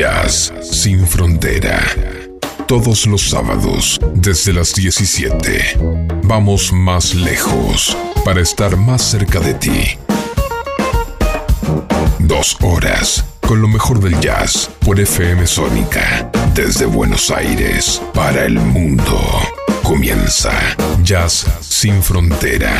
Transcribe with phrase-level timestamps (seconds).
[0.00, 1.78] Jazz sin frontera.
[2.66, 5.78] Todos los sábados, desde las 17.
[6.22, 9.98] Vamos más lejos para estar más cerca de ti.
[12.18, 16.30] Dos horas con lo mejor del jazz por FM Sónica.
[16.54, 19.20] Desde Buenos Aires para el mundo.
[19.82, 20.50] Comienza
[21.02, 22.72] Jazz sin frontera.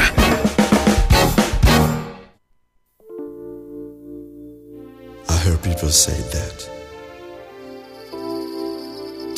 [5.29, 6.70] I heard people say that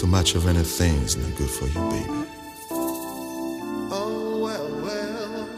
[0.02, 2.26] too much of anything is not good for you, baby.
[3.92, 5.48] Oh, well, well.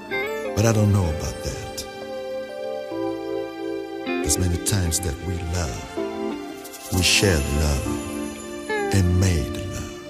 [0.54, 1.86] But I don't know about that.
[4.04, 5.96] There's many times that we love,
[6.92, 7.86] we shared love,
[8.92, 10.02] and made love.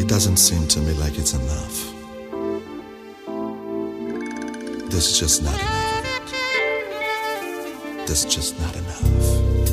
[0.00, 1.94] It doesn't seem to me like it's enough.
[4.90, 6.04] There's just not enough.
[8.04, 9.67] There's just not enough.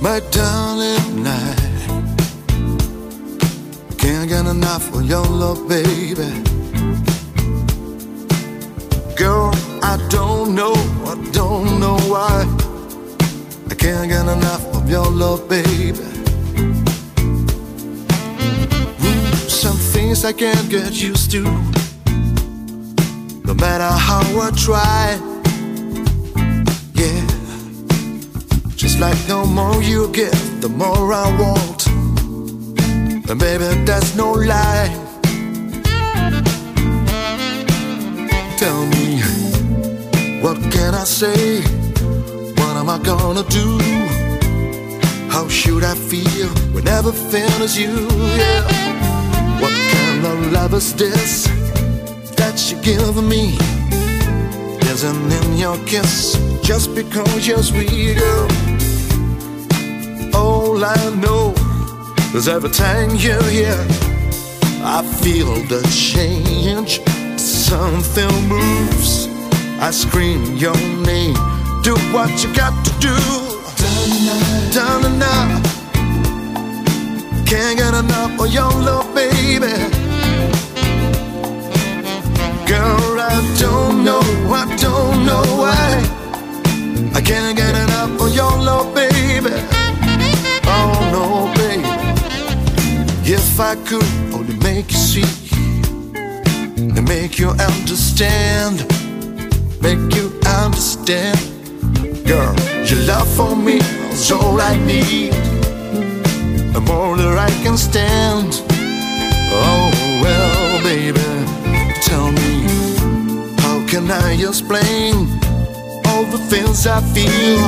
[0.00, 1.60] My darling night.
[3.98, 6.30] Can't get enough of your love, baby.
[9.16, 9.50] Girl,
[9.82, 10.72] I don't know,
[11.04, 12.46] I don't know why.
[13.70, 15.98] I can't get enough of your love, baby.
[19.04, 21.42] Ooh, Some things I can't get used to.
[23.44, 25.29] No matter how I try.
[28.80, 31.86] Just like the more you give, the more I want.
[33.28, 34.88] And baby, that's no lie.
[38.56, 39.20] Tell me,
[40.40, 41.60] what can I say?
[42.56, 43.78] What am I gonna do?
[45.28, 47.92] How should I feel when everything is you?
[48.38, 48.62] Yeah.
[49.60, 51.44] What kind of love is this
[52.36, 53.58] that you give me?
[54.90, 56.32] Isn't in your kiss
[56.62, 58.69] just because you're sweet, girl?
[60.34, 61.54] All I know
[62.34, 63.86] is every time you're here,
[64.82, 67.00] I feel the change.
[67.38, 69.28] Something moves.
[69.80, 71.34] I scream your name.
[71.82, 73.16] Do what you got to do.
[74.72, 75.62] Down and out.
[77.46, 79.72] Can't get enough of your love, baby.
[82.66, 84.20] Girl, I don't know,
[84.52, 87.10] I don't know why.
[87.14, 89.79] I can't get enough of your love, baby.
[93.52, 95.24] If I could only make you see
[96.76, 98.86] and make you understand,
[99.82, 101.38] make you understand.
[102.24, 102.54] Girl,
[102.86, 103.78] your love for me
[104.12, 105.34] is all I need,
[106.74, 108.62] and more than I can stand.
[109.52, 109.90] Oh
[110.22, 111.20] well, baby,
[112.02, 112.64] tell me,
[113.62, 115.28] how can I explain
[116.06, 117.60] all the things I feel?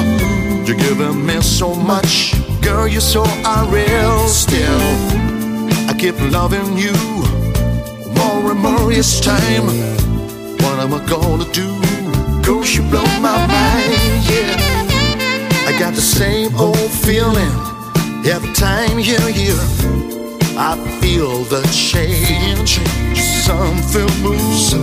[0.65, 4.29] You're giving me so much, girl, you're so unreal.
[4.29, 5.22] Still,
[6.03, 6.93] keep loving you
[8.19, 9.67] more and more each time.
[10.63, 11.69] What am I gonna do?
[12.43, 15.69] Cause you blow my mind, yeah.
[15.69, 17.55] I got the same old feeling
[18.27, 19.63] every time you're here.
[20.59, 22.81] I feel the change.
[23.47, 24.75] Something moves.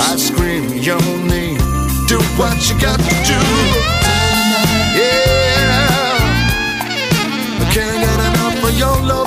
[0.00, 1.60] I scream your name.
[2.08, 3.40] Do what you got to do.
[4.96, 5.58] Yeah.
[7.60, 9.17] I can't get enough of your love,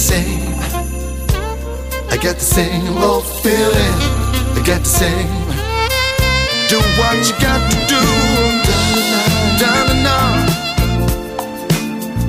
[0.00, 0.54] same,
[2.08, 3.96] I get the same old feeling.
[4.56, 5.28] I got the same.
[6.70, 8.02] Do what you got to do.
[9.60, 10.48] Down and out.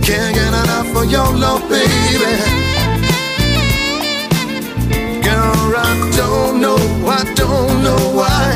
[0.03, 2.33] Can't get enough of your love, baby.
[5.23, 8.47] Girl, I don't know, I don't know why.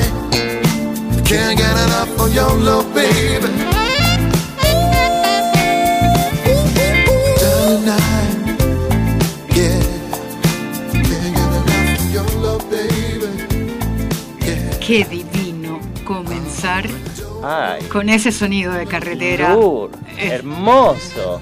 [1.24, 3.55] Can't get enough of your love, baby.
[14.86, 16.86] Qué divino comenzar
[17.44, 19.54] Ay, con ese sonido de carretera.
[19.54, 20.28] Lur, Eh.
[20.34, 21.40] hermoso.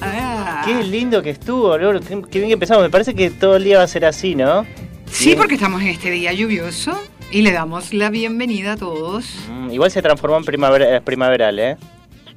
[0.00, 2.00] Ah, Qué lindo que estuvo, Lur.
[2.00, 2.82] Qué, qué bien que empezamos.
[2.82, 4.64] Me parece que todo el día va a ser así, ¿no?
[5.10, 5.38] Sí, Bien.
[5.38, 7.00] porque estamos en este día lluvioso
[7.30, 9.26] y le damos la bienvenida a todos.
[9.50, 11.76] Mm, igual se transformó en primavera, primaveral, ¿eh?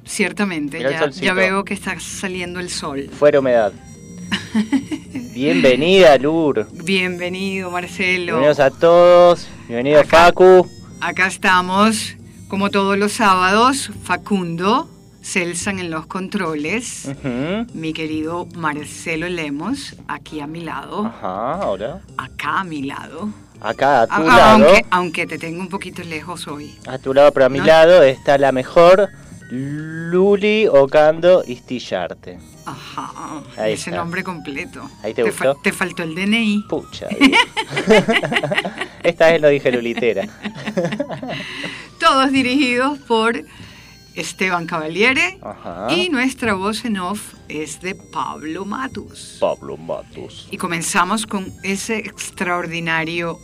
[0.04, 3.08] Ciertamente, ya, ya veo que está saliendo el sol.
[3.18, 3.72] Fuera humedad.
[5.34, 6.66] Bienvenida, Lur.
[6.72, 8.24] Bienvenido, Marcelo.
[8.38, 9.48] Bienvenidos a todos.
[9.68, 10.26] Bienvenido, Acá.
[10.26, 10.68] Facu.
[11.00, 12.16] Acá estamos,
[12.48, 14.88] como todos los sábados, Facundo,
[15.22, 17.08] Celsan en los controles,
[17.74, 22.00] mi querido Marcelo Lemos, aquí a mi lado, Ajá, ahora.
[22.16, 23.28] acá a mi lado.
[23.60, 24.64] Acá a tu A- lado.
[24.64, 26.74] aunque, aunque te tengo un poquito lejos hoy.
[26.86, 27.66] A tu lado, pero a mi No.
[27.66, 29.10] lado está la mejor
[29.50, 32.38] Luli Ocando Istillarte.
[32.64, 33.90] Ajá, Ahí está.
[33.90, 34.88] nombre completo.
[35.02, 35.56] Ahí te gustó.
[35.56, 36.64] te faltó el DNI.
[36.68, 37.08] Pucha.
[39.02, 40.28] Esta vez no dije Lulitera.
[41.98, 43.42] Todos dirigidos por
[44.14, 45.38] Esteban Cavaliere.
[45.42, 45.88] Ajá.
[45.90, 49.38] Y nuestra voz en off es de Pablo Matus.
[49.40, 50.48] Pablo Matus.
[50.50, 53.38] Y comenzamos con ese extraordinario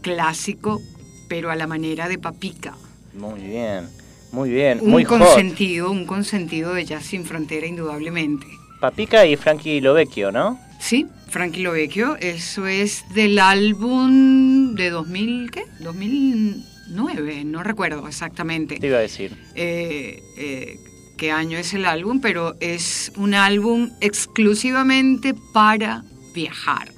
[0.00, 0.80] clásico,
[1.28, 2.74] pero a la manera de Papica.
[3.14, 3.88] Muy bien.
[4.32, 4.78] Muy bien.
[4.80, 5.18] Un Muy hot.
[5.18, 8.46] consentido, un consentido de Jazz Sin Frontera, indudablemente.
[8.80, 10.58] Papica y Frankie Lovecchio, ¿no?
[10.80, 15.64] Sí, Frankie Lovecchio, eso es del álbum de 2000, ¿qué?
[15.80, 18.78] 2009, no recuerdo exactamente.
[18.78, 19.36] Te iba a decir.
[19.54, 20.76] eh, eh,
[21.16, 26.02] qué año es el álbum, pero es un álbum exclusivamente para
[26.34, 26.90] viajar,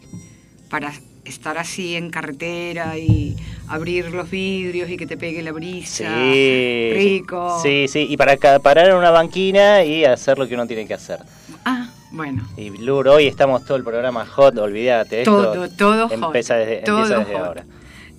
[0.70, 0.92] para
[1.24, 3.36] estar así en carretera y
[3.68, 6.08] abrir los vidrios y que te pegue la brisa.
[6.32, 6.90] Sí.
[6.94, 7.60] Rico.
[7.62, 8.06] Sí, sí.
[8.08, 11.20] Y para parar en una banquina y hacer lo que uno tiene que hacer.
[11.64, 12.46] Ah, bueno.
[12.56, 15.20] Y Blur, hoy estamos todo el programa hot, olvídate.
[15.20, 16.10] Esto Todo, todo hot.
[16.10, 17.46] desde, todo empieza desde hot.
[17.46, 17.64] ahora.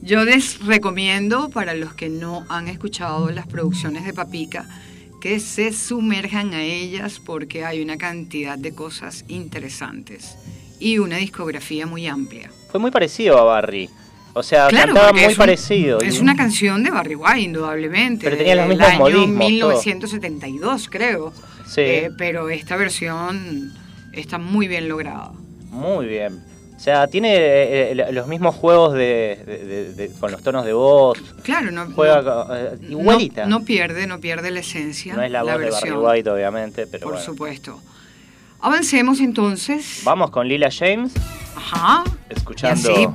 [0.01, 4.67] Yo les recomiendo, para los que no han escuchado las producciones de Papica,
[5.21, 10.37] que se sumerjan a ellas porque hay una cantidad de cosas interesantes
[10.79, 12.51] y una discografía muy amplia.
[12.75, 13.89] Fue muy parecido a Barry.
[14.33, 15.99] O sea, cantaba porque muy es un- parecido.
[16.01, 18.25] Es una canción de Barry White, indudablemente.
[18.25, 19.49] Pero tenía los mismos año modismos, todo.
[19.49, 21.31] 1972, creo.
[21.65, 23.71] Sí, Eh, pero esta versión
[24.11, 25.31] está muy bien lograda.
[25.71, 26.43] muy bien.
[26.75, 30.65] O sea, tiene eh, eh, los mismos juegos de, de- de- de- con los tonos
[30.65, 31.17] de voz.
[31.43, 33.45] Claro, no, Juega no- igualita.
[33.45, 35.13] No, no pierde, no pierde la esencia.
[35.15, 36.05] No es la voz de Barry versión.
[36.05, 37.25] White, obviamente, pero Por bueno.
[37.25, 37.79] supuesto.
[38.61, 40.01] Avancemos entonces.
[40.03, 41.13] Vamos con Lila James,
[41.55, 42.03] Ajá.
[42.29, 43.07] escuchando Y así,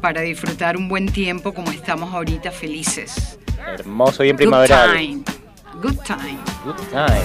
[0.00, 3.38] para disfrutar un buen tiempo como estamos ahorita felices.
[3.78, 4.92] hermoso y en Good primaveral.
[4.94, 5.22] time.
[5.82, 6.38] Good time.
[6.64, 7.22] Good time,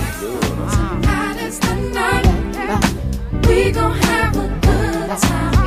[1.61, 2.25] the night.
[3.47, 5.60] We gon' have a good time.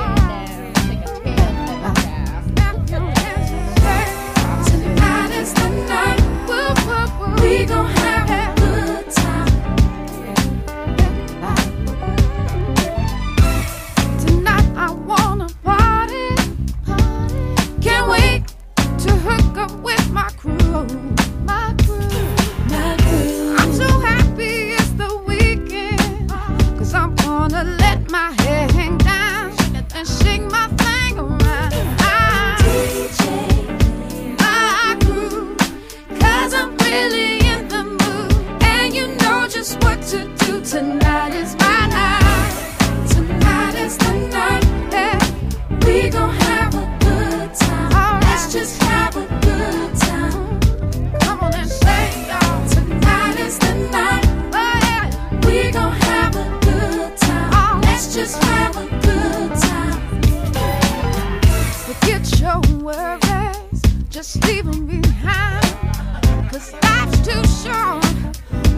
[66.55, 68.05] Cause life's too short.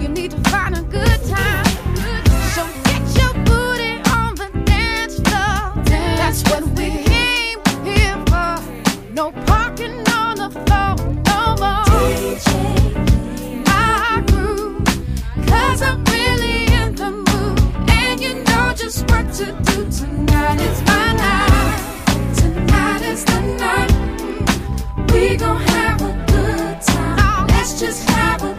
[0.01, 1.66] You need to find a good time.
[6.45, 8.57] What we came here for.
[9.13, 10.97] No parking on the floor
[11.31, 11.85] no more.
[15.47, 17.59] 'cause I'm really in the mood.
[17.89, 19.77] And you know just what to do.
[19.99, 21.81] Tonight my night.
[22.37, 23.93] Tonight is the night.
[25.13, 27.47] We gon' have a good time.
[27.49, 28.56] Let's just have a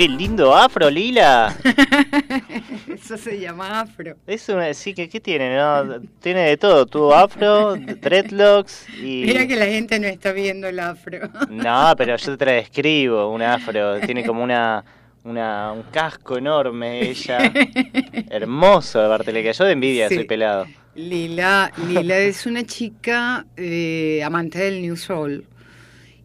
[0.00, 1.54] Qué lindo afro, Lila.
[2.88, 4.16] Eso se llama afro.
[4.26, 5.54] Es una, sí, que ¿qué tiene?
[5.54, 6.00] No?
[6.20, 9.24] Tiene de todo, tuvo afro, dreadlocks y...
[9.26, 11.28] Mira que la gente no está viendo el afro.
[11.50, 14.82] No, pero yo te la describo, un afro, tiene como una,
[15.22, 17.52] una un casco enorme ella.
[18.30, 20.14] Hermoso, Barteleca, yo de envidia Sí.
[20.14, 20.66] soy pelado.
[20.94, 25.44] Lila, Lila es una chica eh, amante del New Soul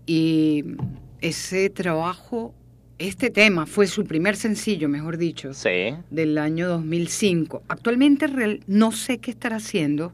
[0.06, 0.64] y
[1.20, 2.54] ese trabajo,
[3.00, 5.94] este tema fue su primer sencillo, mejor dicho, Sí.
[6.10, 7.64] del año 2005.
[7.68, 10.14] Actualmente real- no sé qué estará haciendo.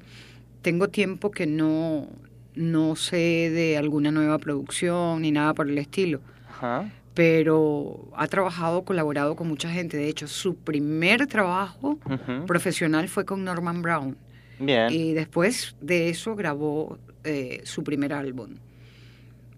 [0.61, 2.07] Tengo tiempo que no,
[2.55, 6.21] no sé de alguna nueva producción ni nada por el estilo.
[6.49, 6.91] Ajá.
[7.13, 9.97] Pero ha trabajado, colaborado con mucha gente.
[9.97, 11.99] De hecho, su primer trabajo
[12.47, 14.15] profesional fue con Norman Brown.
[14.59, 14.89] Bien.
[14.91, 18.55] Y después de eso grabó eh, su primer álbum.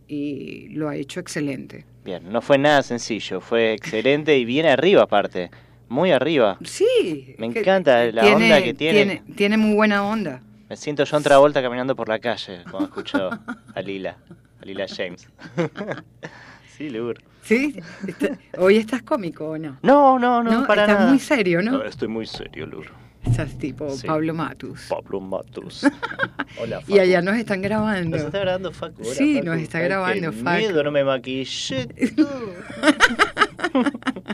[0.07, 1.85] Y lo ha hecho excelente.
[2.03, 5.49] Bien, no fue nada sencillo, fue excelente y bien arriba aparte,
[5.87, 6.57] muy arriba.
[6.65, 7.35] Sí.
[7.37, 9.05] Me que- encanta la onda que tiene.
[9.05, 9.23] tiene.
[9.35, 10.41] Tiene muy buena onda.
[10.69, 13.29] Me siento John Travolta caminando por la calle cuando escucho
[13.75, 14.17] a Lila,
[14.61, 15.27] a Lila James.
[16.77, 17.21] sí, Lur.
[17.43, 17.79] ¿Sí?
[18.07, 19.77] Está- ¿Hoy estás cómico o no?
[19.81, 21.09] No, no, no, No, para estás nada.
[21.09, 21.83] muy serio, ¿no?
[21.83, 22.87] Estoy muy serio, Lur.
[23.25, 24.05] Estás tipo Sí.
[24.07, 24.87] Pablo Matus.
[24.89, 25.83] Pablo Matus.
[26.61, 26.93] Hola, Facu.
[26.93, 28.17] Y allá nos están grabando.
[28.17, 29.01] Nos está grabando Facu.
[29.01, 29.45] Hola, Sí, Facu.
[29.47, 30.57] nos está Ay, grabando, qué Facu.
[30.57, 31.87] miedo, no me maquillé.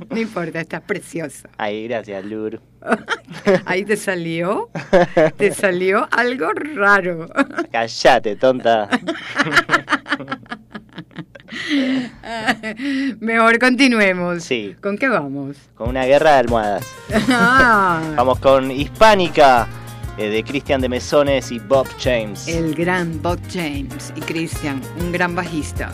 [0.09, 1.49] No importa, estás preciosa.
[1.57, 2.59] Ay, gracias, Lur.
[3.65, 4.69] Ahí te salió,
[5.37, 7.27] te salió algo raro.
[7.71, 8.89] Callate, tonta.
[13.19, 14.43] Mejor continuemos.
[14.43, 14.75] Sí.
[14.81, 15.57] ¿Con qué vamos?
[15.75, 16.85] Con una guerra de almohadas.
[17.29, 19.67] Ah, Vamos con Hispánica
[20.17, 22.47] eh, de Cristian de Mesones y Bob James.
[22.47, 25.91] el gran Bob James y Christian, un gran bajista.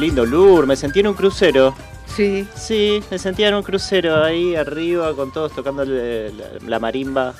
[0.00, 1.74] Lindo, Lur, me sentí en un crucero.
[2.06, 6.30] Sí, Sí, me sentía en un crucero ahí arriba con todos tocando la,
[6.66, 7.34] la marimba.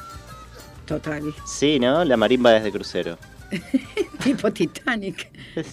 [0.87, 1.35] total.
[1.47, 2.05] Sí, ¿no?
[2.05, 3.19] La marimba desde crucero.
[4.23, 5.29] tipo Titanic.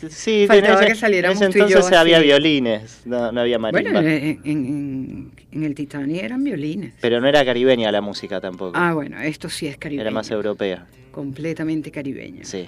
[0.09, 2.25] Sí, Faltaba en ese- que saliéramos en ese tú y yo entonces había así.
[2.25, 3.91] violines, no, no había marimba.
[4.01, 6.93] Bueno, en, en- el Titanic eran violines.
[6.99, 8.71] Pero no era caribeña la música tampoco.
[8.75, 10.01] Ah, bueno, esto sí es caribeño.
[10.01, 10.87] era más europea.
[11.11, 12.39] Completamente caribeño.
[12.43, 12.67] Sí.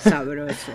[0.00, 0.72] Sabroso.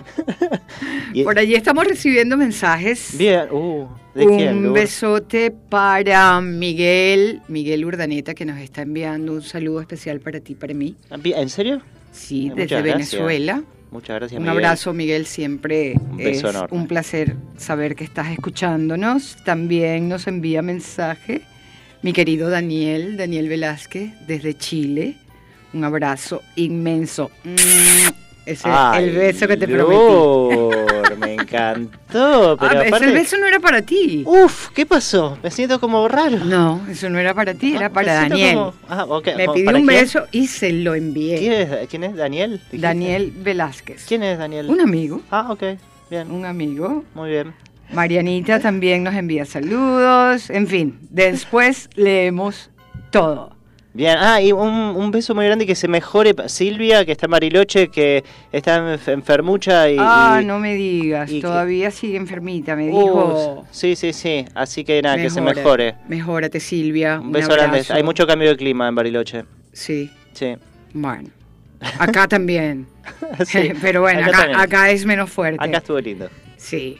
[1.24, 3.16] Por allí estamos recibiendo mensajes.
[3.16, 4.72] Bien, uh, ¿de un quién?
[4.72, 10.74] Besote para Miguel, Miguel Urdaneta, que nos está enviando un saludo especial para ti, para
[10.74, 10.96] mí.
[11.10, 11.80] Ah, ¿En serio?
[12.12, 13.12] Sí, Muchas desde gracias.
[13.12, 13.62] Venezuela.
[13.90, 14.38] Muchas gracias.
[14.38, 14.56] Un Miguel.
[14.64, 15.26] abrazo, Miguel.
[15.26, 16.66] Siempre Un es enorme.
[16.76, 19.36] un placer saber que estás escuchándonos.
[19.44, 21.42] También nos envía mensaje
[22.02, 25.16] mi querido Daniel, Daniel Velázquez, desde Chile.
[25.72, 27.30] Un abrazo inmenso.
[27.44, 29.94] Mm, Ese es Ay, el beso que te prometí.
[29.94, 32.56] Lur, me encantó.
[32.60, 34.22] Pero Ah, ese beso no era para ti.
[34.26, 35.38] Uf, ¿qué pasó?
[35.42, 36.38] Me siento como raro.
[36.44, 38.54] No, eso no era para ti, era Ah, para Daniel.
[38.56, 39.06] como- Ah.
[39.36, 40.00] Me pidió ¿para un quién?
[40.00, 41.38] beso y se lo envié.
[41.38, 42.50] ¿Quién es, ¿Quién es Daniel?
[42.52, 42.78] dijiste?
[42.78, 44.04] Daniel Velázquez.
[44.06, 44.68] ¿Quién es Daniel?
[44.68, 45.62] Un amigo, Ah, ok.
[46.10, 46.30] Bien.
[46.30, 47.02] un amigo.
[47.14, 47.54] Muy bien.
[47.92, 50.50] Marianita también nos envía saludos.
[50.50, 52.70] En fin, después leemos
[53.10, 53.53] todo.
[53.96, 57.30] Bien, ah, y un, un beso muy grande que se mejore Silvia, que está en
[57.30, 59.96] Bariloche, que está enf- enfermucha y...
[60.00, 63.64] ah, y- no me digas, que- todavía sigue enfermita, me Uh, dijo.
[63.70, 64.44] sí, sí, sí.
[64.52, 65.94] Así que nada, que se "Mejora, mejore.
[66.08, 67.20] Mejórate, Silvia.
[67.20, 67.78] Un beso grande.
[67.78, 67.94] abrazo".
[67.94, 69.44] Hay mucho cambio de clima en Bariloche.
[69.72, 70.56] Sí, Sí.
[70.92, 71.28] bueno.
[72.00, 72.88] Acá también.
[73.46, 73.70] Sí.
[73.80, 74.60] Pero bueno, Acá acá, también.
[74.60, 75.62] acá es menos fuerte.
[75.64, 76.28] Acá estuvo lindo.
[76.56, 76.98] Sí.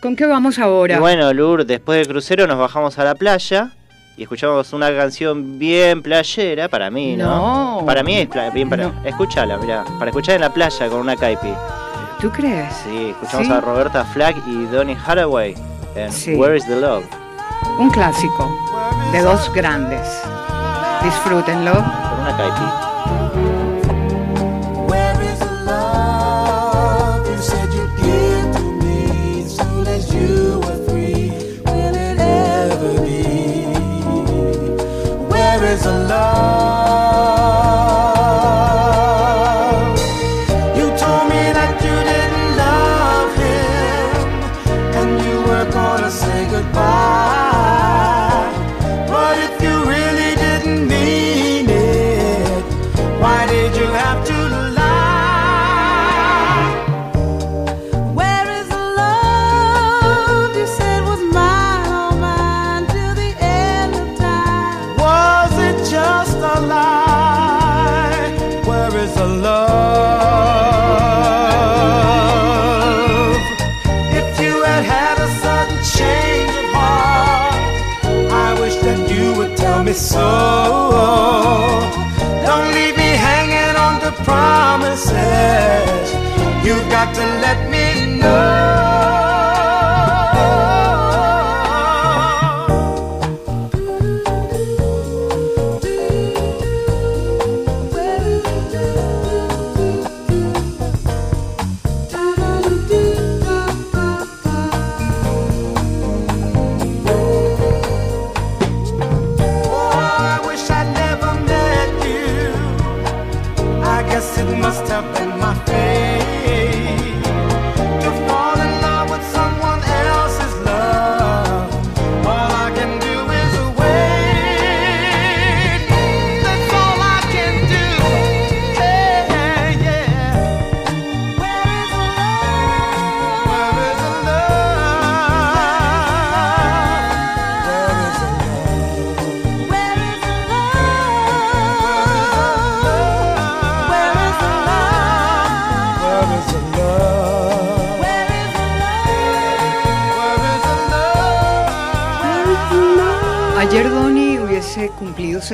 [0.00, 0.96] ¿Con qué vamos ahora?
[0.96, 3.72] Y bueno, Lur, después del crucero nos bajamos a la playa
[4.16, 7.78] y escuchamos una canción bien playera, para mí, ¿no?
[7.80, 7.86] No.
[7.86, 8.84] Para mí es bien para...
[8.88, 8.94] No.
[9.04, 9.84] Escúchala, mirá.
[9.98, 11.52] Para escuchar en la playa con una caipi.
[12.20, 12.72] ¿Tú crees?
[12.84, 13.52] Sí, escuchamos Sí.
[13.52, 15.54] a Roberta Flack y Donny Hathaway
[15.94, 16.34] en Sí.
[16.34, 17.04] Where is the Love.
[17.78, 18.50] Un clásico
[19.12, 20.22] de dos grandes.
[21.02, 21.72] Disfrútenlo.
[21.72, 22.95] Con una caipi.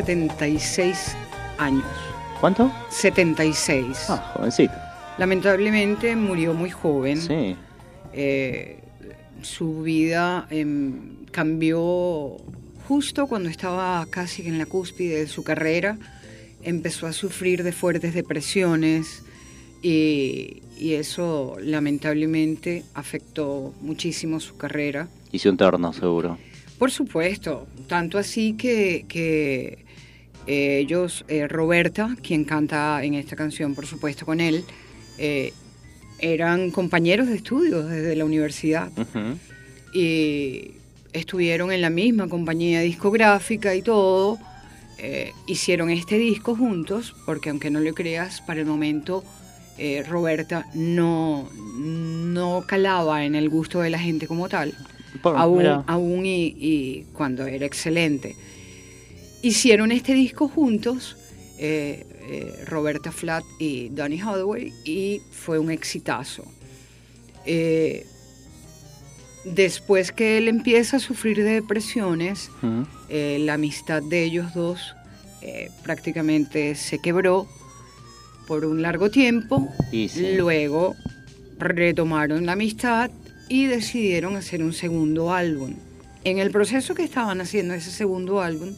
[0.04, 1.14] 76
[1.58, 1.84] años.
[2.40, 2.72] ¿Cuánto?
[2.90, 4.06] 76.
[4.08, 4.74] Ah, jovencito.
[5.18, 7.20] Lamentablemente murió muy joven.
[7.20, 7.56] Sí.
[8.12, 8.80] Eh,
[9.42, 12.36] su vida em, cambió
[12.88, 15.98] justo cuando estaba casi en la cúspide de su carrera.
[16.62, 19.22] Empezó a sufrir de fuertes depresiones
[19.82, 25.08] y, y eso lamentablemente afectó muchísimo su carrera.
[25.30, 26.38] Hice un torno, seguro.
[26.76, 29.84] Por supuesto, tanto así que, que
[30.46, 34.64] eh, ellos, eh, Roberta, quien canta en esta canción, por supuesto, con él,
[35.18, 35.52] eh,
[36.18, 38.90] eran compañeros de estudios desde la universidad
[39.92, 40.72] y
[41.12, 44.38] estuvieron en la misma compañía discográfica y todo.
[44.98, 49.24] Eh, hicieron este disco juntos, porque aunque no lo creas, para el momento
[50.08, 54.74] Roberta no, no calaba en el gusto de la gente como tal,
[55.20, 58.36] Por- aún, aún y, y cuando era excelente.
[59.42, 61.16] Hicieron este disco juntos,
[61.58, 66.44] eh, eh, Roberta Flatt y Donny Hathaway, y fue un exitazo.
[67.44, 68.06] Eh,
[69.44, 72.50] después que él empieza a sufrir de depresiones,
[73.08, 74.94] eh, la amistad de ellos dos
[75.40, 77.48] eh, prácticamente se quebró
[78.46, 79.68] por un largo tiempo.
[79.90, 80.34] Y sí.
[80.36, 80.94] Luego
[81.58, 83.10] retomaron la amistad
[83.48, 85.74] y decidieron hacer un segundo álbum.
[86.24, 88.76] En el proceso que estaban haciendo ese segundo álbum,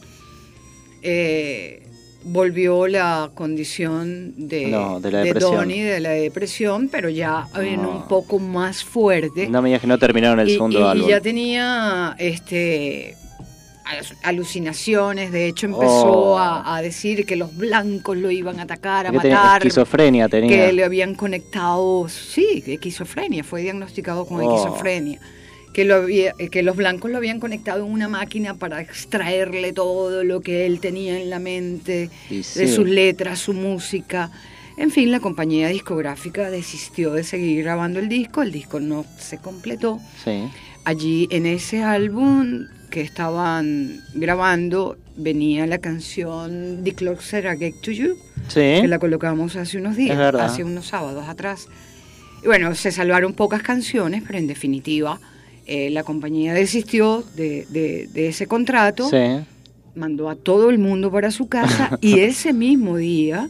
[1.05, 1.81] eh,
[2.23, 5.33] volvió la condición de, No, de la.
[5.39, 7.89] Donnie, de la depresión, pero ya en No.
[7.91, 10.85] un poco más fuerte No me digas que no terminaron el y, segundo y- y
[10.85, 11.09] álbum.
[11.09, 13.15] ya tenía este
[13.85, 16.37] al- alucinaciones, de hecho empezó Oh.
[16.39, 20.49] a, a decir que los blancos lo iban a atacar, a tenía matar, esquizofrenia tenía.
[20.49, 24.55] que le habían conectado, sí, esquizofrenia, fue diagnosticado con Oh.
[24.55, 25.19] esquizofrenia.
[25.75, 30.23] Que, lo había- que los blancos lo habían conectado en una máquina para extraerle todo
[30.23, 32.67] lo que él tenía en la mente, Y de sí.
[32.69, 34.31] sus letras, su música.
[34.77, 39.37] En fin, la compañía discográfica desistió de seguir grabando el disco, el disco no se
[39.39, 39.99] completó.
[40.23, 40.47] Sí.
[40.85, 47.91] Allí en ese álbum que estaban grabando venía la canción The Closer I Get to
[47.91, 48.15] You,
[48.47, 48.79] Sí.
[48.81, 51.67] que la colocamos hace unos días, hace unos sábados atrás.
[52.43, 55.19] Y bueno, se salvaron pocas canciones, pero en definitiva
[55.65, 59.43] eh, la compañía desistió de, de- de ese contrato, Sí.
[59.95, 63.49] mandó a todo el mundo para su casa y ese mismo día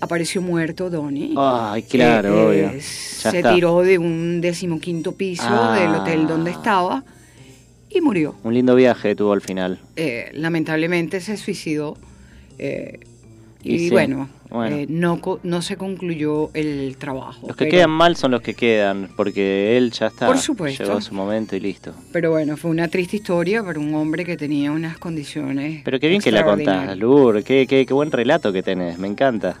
[0.00, 1.34] apareció muerto Donnie.
[1.36, 2.80] Ay, claro, Eh, obvio.
[2.80, 3.54] se está.
[3.54, 5.78] tiró de un decimoquinto piso Ah.
[5.78, 7.04] del hotel donde estaba
[7.90, 8.34] y murió.
[8.44, 9.80] Un lindo viaje tuvo al final.
[9.96, 11.96] Eh, lamentablemente se suicidó
[12.58, 13.00] eh,
[13.62, 14.76] y, Y sí, bueno, bueno.
[14.76, 17.46] eh, no, no se concluyó el trabajo.
[17.46, 20.26] Los que pero- quedan mal son los que quedan, porque él ya está.
[20.26, 20.84] Por supuesto.
[20.84, 21.92] Llegó su momento y listo.
[22.12, 25.82] Pero bueno, fue una triste historia para un hombre que tenía unas condiciones.
[25.84, 26.96] Pero qué bien que la contás.
[26.96, 27.42] Lur.
[27.42, 29.56] Qué, qué, qué buen relato que tenés, me encanta.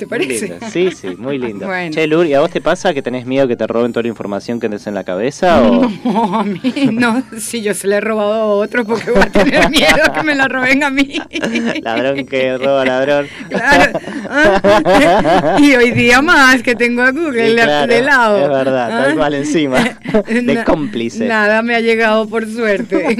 [0.00, 0.58] ¿Te Muy parece?
[0.70, 1.66] Sí, sí, muy lindo.
[1.66, 1.92] Bueno.
[1.94, 4.08] Che, Lur, ¿y a vos te pasa que tenés miedo que te roben toda la
[4.08, 5.62] información que tenés en la cabeza?
[5.62, 5.88] O...
[6.04, 6.60] No, a mí
[6.92, 7.22] no.
[7.38, 10.34] Si yo se la he robado a otro, porque voy a tener miedo que me
[10.34, 11.14] la roben a mí.
[11.82, 13.26] Ladrón que roba ladrón.
[13.50, 13.98] Claro.
[14.28, 18.38] Ah, Y hoy día más que tengo a Google Sí, de- claro, de lado.
[18.42, 19.14] es verdad, tal Ah.
[19.16, 19.78] cual encima,
[20.26, 21.26] de Na- cómplice.
[21.26, 23.16] Nada me ha llegado por suerte.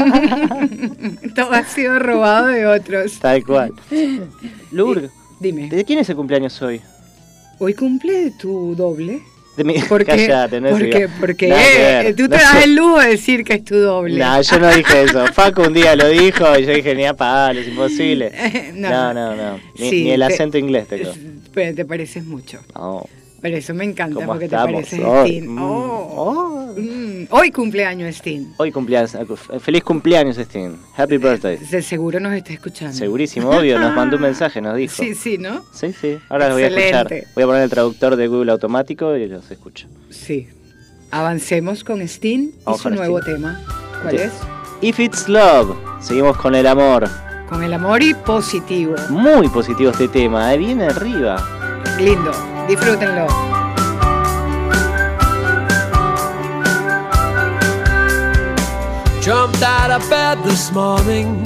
[1.34, 3.18] Todo ha sido robado de otros.
[3.20, 3.72] Tal cual.
[4.72, 5.10] Lur,
[5.40, 6.81] Dime, ¿de quién es el cumpleaños hoy?
[7.59, 9.20] ¿hoy cumple tu doble?
[9.57, 9.74] De mi...
[9.88, 10.12] ¿Por qué?
[10.29, 11.62] Cállate, no es porque porque Nada
[12.03, 14.18] que eh, tú no te das el lujo de decir que es tu doble.
[14.18, 15.26] No, yo no dije eso.
[15.35, 18.33] Facu un día lo dijo y yo dije, ni a palo, es imposible.
[18.74, 18.88] No.
[18.90, 19.61] No, no, no.
[19.79, 21.14] Ni, Sí, ni el te- acento inglés te creo.
[21.53, 22.61] Pero te pareces mucho.
[22.74, 23.05] No.
[23.42, 25.42] Pero eso me encanta ¿Cómo porque estamos te pareces.
[25.44, 26.14] Mm, Oh.
[26.16, 26.74] oh.
[26.76, 28.54] Mm, Hoy cumpleaños Steen.
[28.56, 29.16] Hoy cumpleaños.
[29.61, 30.76] Feliz cumpleaños, Steen.
[30.96, 31.56] Happy birthday.
[31.59, 32.96] De seguro nos está escuchando.
[32.96, 33.78] Segurísimo, obvio.
[33.78, 34.94] Nos mandó un mensaje, nos dijo.
[34.94, 35.64] Sí, sí, ¿no?
[35.72, 36.18] Sí, sí.
[36.28, 37.09] Ahora los voy a escuchar.
[37.35, 39.87] Voy a poner el traductor de Google automático y los escucho.
[40.11, 40.48] Sí.
[41.11, 43.37] Avancemos con Steen y su nuevo Steen.
[43.37, 43.61] tema.
[44.02, 44.33] ¿Cuál es?
[44.80, 45.76] If it's love.
[46.00, 47.09] Seguimos con el amor.
[47.48, 48.94] Con el amor y positivo.
[49.11, 50.59] Muy positivo este tema, ¿eh?
[50.59, 51.37] viene arriba.
[51.98, 52.30] Lindo.
[52.68, 53.59] Disfrútenlo.
[59.20, 61.42] Jumped out of bed this morning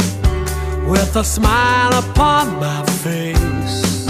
[0.86, 4.06] with a smile upon my face.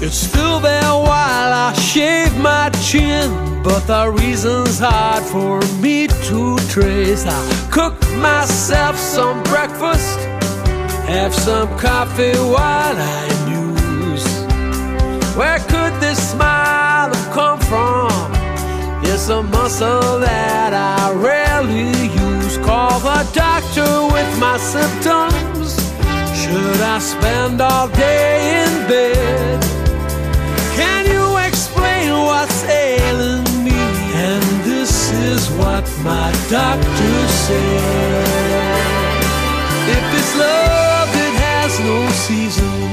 [0.00, 6.56] It's still there while I shave my chin, but the reason's hard for me to
[6.70, 7.26] trace.
[7.26, 10.18] I cook myself some breakfast,
[11.06, 14.26] have some coffee while I muse.
[15.36, 18.32] Where could this smile have come from?
[19.04, 21.99] It's a muscle that I rarely.
[22.70, 25.74] Call the doctor with my symptoms.
[26.40, 29.60] Should I spend all day in bed?
[30.78, 33.80] Can you explain what's ailing me?
[34.14, 38.78] And this is what my doctor said.
[39.96, 42.86] If it's love, it has no season.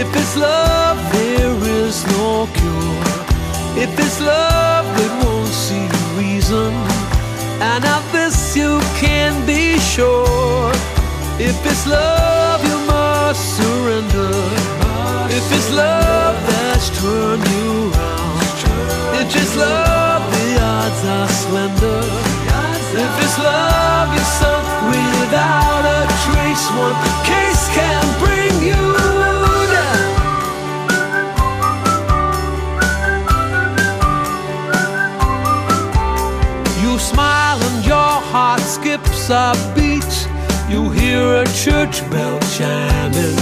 [0.00, 3.82] If it's love, there is no cure.
[3.82, 7.05] If it's love, it won't see reason.
[7.60, 10.72] And of this you can be sure.
[11.38, 14.32] If it's love, you must surrender.
[15.28, 18.26] If it's love that's turned you around.
[19.14, 22.02] If it just love, the odds are slender.
[23.04, 26.66] If it's love, you're sunk without a trace.
[26.76, 28.35] One case can bring
[39.74, 40.28] beat.
[40.68, 43.38] You hear a church bell chiming.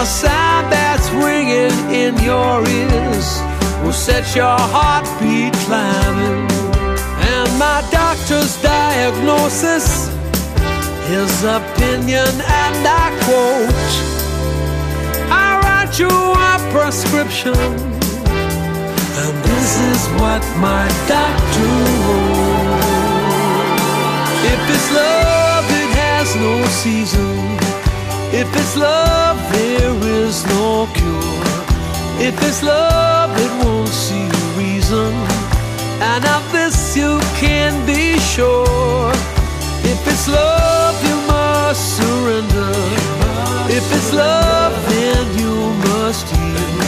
[0.00, 3.28] A sound that's ringing in your ears
[3.82, 6.48] will set your heartbeat climbing.
[7.34, 10.08] And my doctor's diagnosis,
[11.08, 12.32] his opinion,
[12.64, 13.90] and I quote
[15.30, 17.54] I write you a prescription.
[19.22, 21.68] And this is what my doctor
[22.06, 22.59] wrote.
[24.42, 27.36] If it's love, it has no season.
[28.32, 31.50] If it's love, there is no cure.
[32.18, 35.12] If it's love, it won't see reason.
[36.00, 39.12] And of this you can be sure.
[39.92, 42.72] If it's love, you must surrender.
[43.68, 45.54] If it's love, then you
[45.88, 46.80] must yield.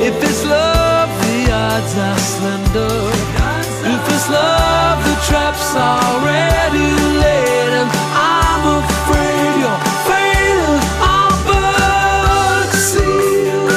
[0.00, 3.47] If it's love, the odds are slender.
[4.18, 6.90] If it's love, the trap's already
[7.22, 7.72] laid.
[7.80, 9.78] And I'm afraid your
[10.08, 13.68] fate is all but sealed.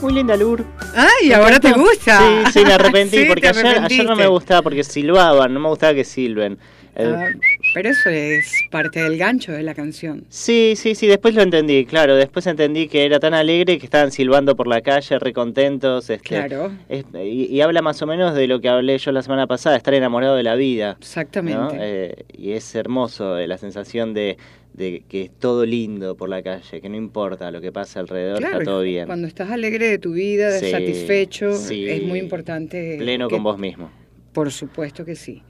[0.00, 0.64] Muy linda Lur.
[0.96, 2.18] Ay, Me ahora te gusta.
[2.18, 5.68] Sí, sí, me arrepentí Sí, porque ayer, ayer no me gustaba porque silbaban, no me
[5.68, 6.58] gustaba que silben.
[6.94, 7.28] El- Ah,
[7.72, 10.24] pero eso es parte del gancho de la canción.
[10.28, 14.10] Sí, sí, sí, después lo entendí, claro, después entendí que era tan alegre que estaban
[14.12, 16.10] silbando por la calle, recontentos.
[16.10, 16.72] Este, Claro.
[16.88, 19.76] es- y, y habla más o menos de lo que hablé yo la semana pasada,
[19.76, 20.96] estar enamorado de la vida.
[20.98, 21.58] Exactamente.
[21.76, 21.82] ¿no?
[21.82, 24.36] Eh, y es hermoso eh, la sensación de,
[24.72, 28.38] de que es todo lindo por la calle, que no importa lo que pasa alrededor,
[28.38, 29.06] Claro, está todo bien.
[29.06, 31.88] Cuando estás alegre de tu vida, Sí, satisfecho, sí.
[31.88, 32.96] es muy importante.
[32.98, 33.90] Pleno que- con vos mismo.
[34.32, 35.42] Por supuesto que sí.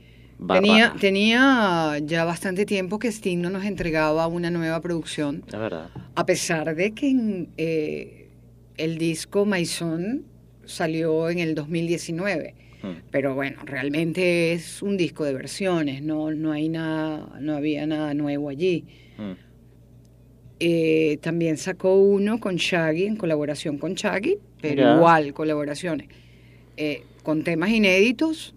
[1.01, 5.91] Tenía, ya bastante tiempo que Sting no nos entregaba una nueva producción, La verdad.
[6.15, 8.29] a pesar de que eh,
[8.77, 10.25] el disco Maison
[10.65, 12.55] salió en el 2019.
[12.83, 12.89] Mm.
[13.11, 18.15] Pero bueno, realmente es un disco de versiones, no, no hay nada, no había nada
[18.15, 18.87] nuevo allí.
[19.19, 19.33] Mm.
[20.61, 26.09] Eh, también sacó uno con Shaggy, en colaboración con Shaggy, pero igual colaboraciones.
[26.77, 28.55] Eh, con temas inéditos,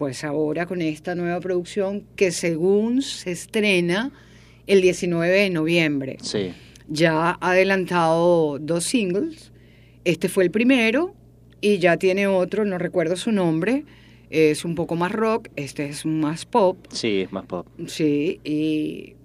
[0.00, 4.10] pues ahora con esta nueva producción que según se estrena
[4.66, 6.16] el 19 de noviembre.
[6.22, 6.52] Sí.
[6.88, 9.52] Ya ha adelantado dos singles.
[10.04, 11.14] Este fue el primero
[11.60, 13.84] y ya tiene otro, no recuerdo su nombre.
[14.30, 16.78] Es un poco más rock, este es más pop.
[16.88, 17.66] Sí, es más pop.
[17.86, 19.16] Sí, y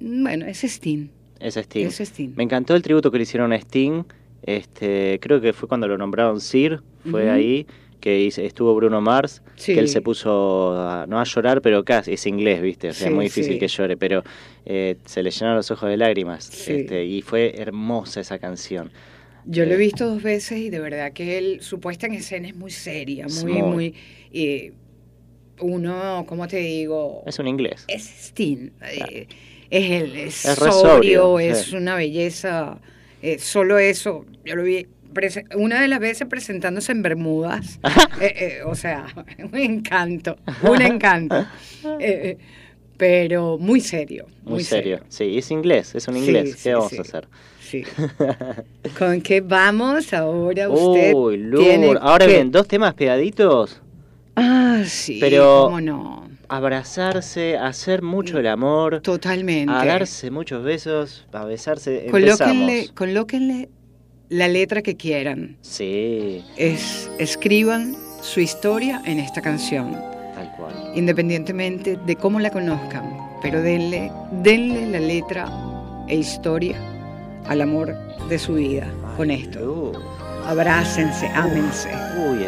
[0.00, 1.08] bueno, es Sting.
[1.38, 1.86] Es Sting.
[1.86, 2.30] Es Sting.
[2.34, 4.04] Me encantó el tributo que le hicieron a Sting.
[4.42, 7.66] Este, creo que fue cuando lo nombraron Sir, fue ahí
[8.02, 9.72] que estuvo Bruno Mars, Sí.
[9.72, 12.88] que él se puso a- no a llorar, pero casi es inglés, ¿viste?
[12.90, 13.58] O sea, Sí, es muy difícil sí.
[13.58, 14.22] que llore, pero
[14.66, 16.44] eh, se le llenaron los ojos de lágrimas.
[16.44, 16.72] Sí.
[16.72, 18.92] Este, y fue hermosa esa canción.
[19.46, 19.78] Yo lo he Eh.
[19.78, 23.26] visto dos veces y de verdad que él, su puesta en escena es muy seria,
[23.42, 23.62] muy, muy.
[23.62, 23.94] muy...
[24.32, 24.72] eh,
[25.60, 27.22] uno, ¿cómo te digo?
[27.26, 27.84] Es un inglés.
[27.88, 28.70] Es Sting.
[28.82, 29.26] eh,
[29.70, 32.80] es él, es, Es sobrio, sobrio, es una belleza.
[33.38, 34.86] solo eso, yo lo vi
[35.56, 37.78] una de las veces presentándose en Bermudas.
[38.20, 39.06] eh, eh, o sea,
[39.52, 41.46] un encanto, un encanto.
[41.84, 42.38] Eh, eh,
[42.96, 44.26] pero muy serio.
[44.44, 45.00] Muy, Muy, serio.
[45.08, 46.52] Sí, es inglés, es un Sí, inglés.
[46.52, 46.98] sí, ¿Qué vamos sí.
[46.98, 47.28] a hacer?
[47.60, 47.84] Sí.
[48.98, 51.12] ¿Con qué vamos ahora usted?
[51.12, 53.80] Uy, Lur, tiene ahora que- bien, dos temas pegaditos.
[54.36, 56.28] Ah, sí, Pero- cómo no.
[56.48, 59.72] Abrazarse, hacer mucho el amor, Totalmente.
[59.72, 62.06] a darse muchos besos, a besarse.
[62.10, 62.92] Colóquenle, Empezamos.
[62.92, 63.68] colóquenle
[64.32, 65.56] la letra que quieran.
[65.60, 69.92] Sí, Es, escriban su historia en esta canción,
[70.34, 70.74] tal cual.
[70.94, 73.04] independientemente de cómo la conozcan,
[73.42, 74.10] pero denle,
[74.42, 75.52] denle la letra
[76.08, 76.76] e historia
[77.46, 77.94] al amor
[78.30, 78.86] de su vida
[79.18, 79.92] con esto.
[80.46, 82.44] Abrácense, ámense, uy,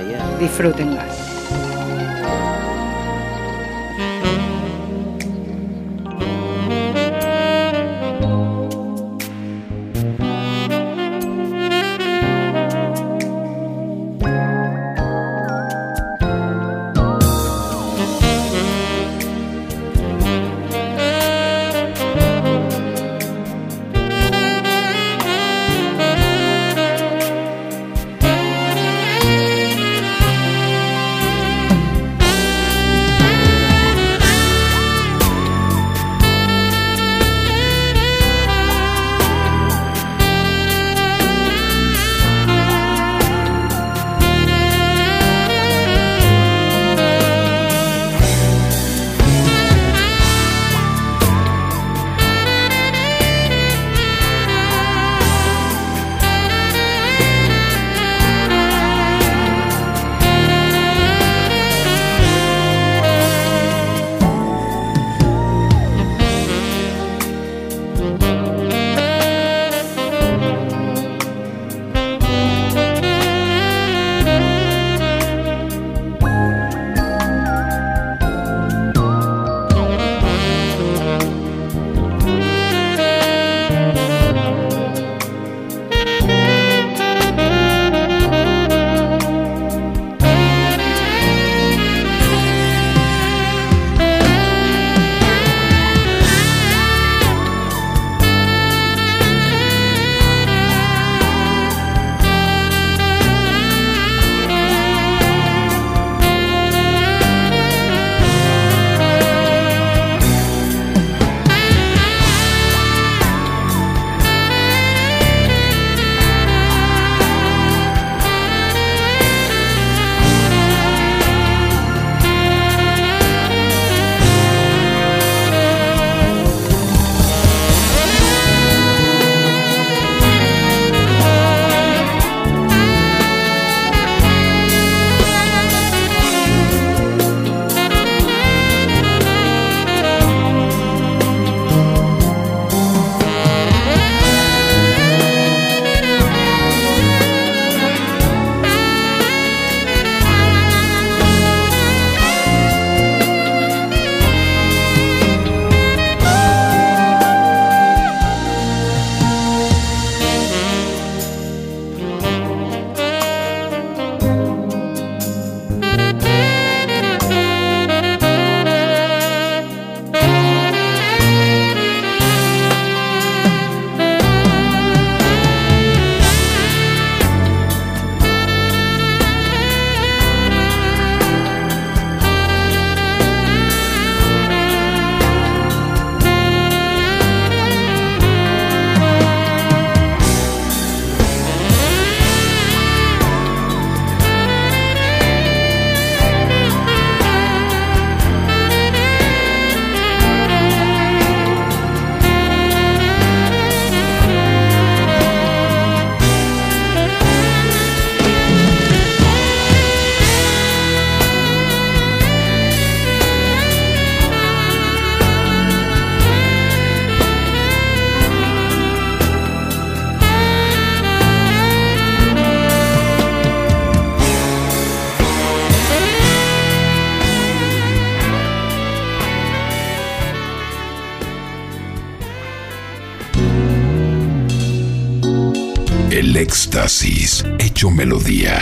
[237.94, 238.58] melodía.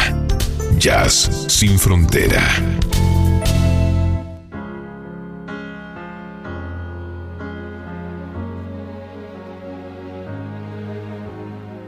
[0.78, 2.42] Jazz sin frontera.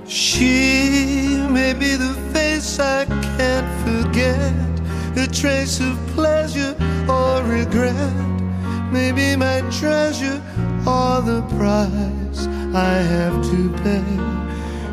[0.07, 3.05] She may be the face I
[3.37, 4.55] can't forget,
[5.17, 6.75] a trace of pleasure
[7.09, 7.95] or regret.
[8.91, 10.41] Maybe my treasure
[10.87, 14.44] or the price I have to pay.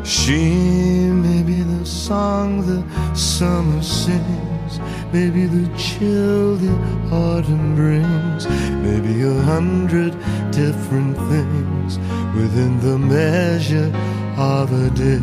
[0.04, 2.82] She may be the song the
[3.14, 4.80] summer sings,
[5.12, 6.72] maybe the chill the
[7.12, 8.48] autumn brings,
[8.82, 10.12] maybe a hundred
[10.50, 11.98] different things
[12.34, 13.92] within the measure
[14.36, 15.22] of a day.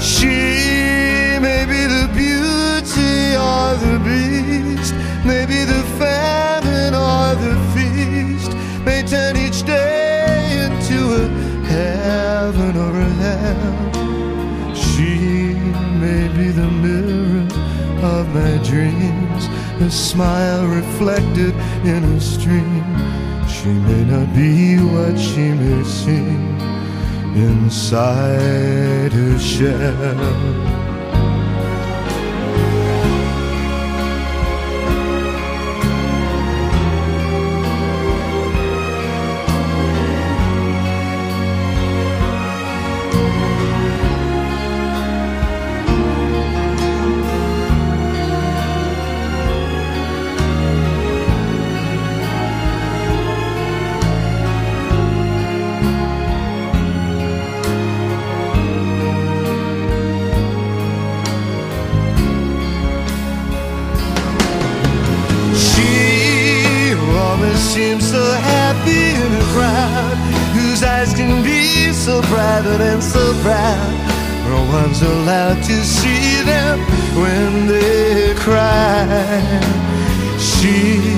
[0.00, 4.94] She may be the beauty or the beast,
[5.26, 8.56] maybe the famine or the feast,
[8.86, 9.99] may turn each day
[12.02, 14.74] heaven or hell.
[14.74, 15.54] She
[16.02, 17.46] may be the mirror
[18.14, 19.42] of my dreams,
[19.80, 22.84] a smile reflected in a stream.
[23.48, 26.58] She may not be what she may seem
[27.36, 30.79] inside her shell.
[73.42, 73.92] Proud.
[74.48, 76.78] No one's allowed to see them
[77.22, 79.10] when they cry.
[80.38, 81.16] She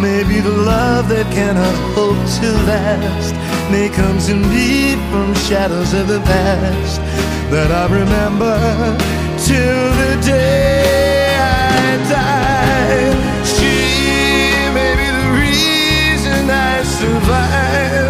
[0.00, 3.34] may be the love that cannot hope to last.
[3.70, 7.00] May comes in me from shadows of the past
[7.50, 8.56] that I remember
[9.46, 13.10] till the day I die.
[13.54, 13.76] She
[14.76, 18.09] may be the reason I survive,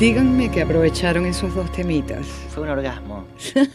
[0.00, 2.26] Díganme que aprovecharon esos dos temitas.
[2.48, 3.26] fue un orgasmo.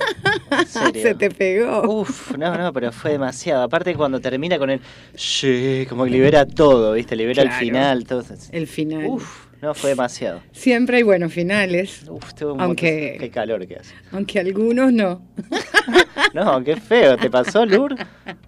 [0.50, 1.02] En serio.
[1.02, 1.82] Se te pegó.
[2.02, 3.64] Uf, no, no, pero fue demasiado.
[3.64, 4.80] Aparte cuando termina con el
[5.14, 7.16] sí, como que libera todo, ¿viste?
[7.16, 8.24] Libera el final, todo.
[8.52, 9.06] El final.
[9.06, 10.42] Uf, no, fue demasiado.
[10.52, 13.94] Siempre hay buenos finales, Uf, estuvo un Aunque- montón- Qué calor que hace.
[14.12, 15.22] aunque algunos no.
[16.34, 17.16] No, qué feo.
[17.18, 17.96] ¿Te pasó, Lur?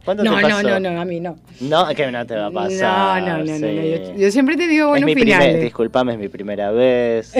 [0.03, 0.67] ¿Cuándo No, te no, pasó?
[0.69, 1.37] no, no, a mí no.
[1.61, 3.21] No, que no te va a pasar.
[3.23, 3.91] No, no, no, no, no, sí.
[3.91, 5.61] Yo, yo siempre tenido es buenos mi primer, finales.
[5.63, 7.33] disculpame, es mi primera vez.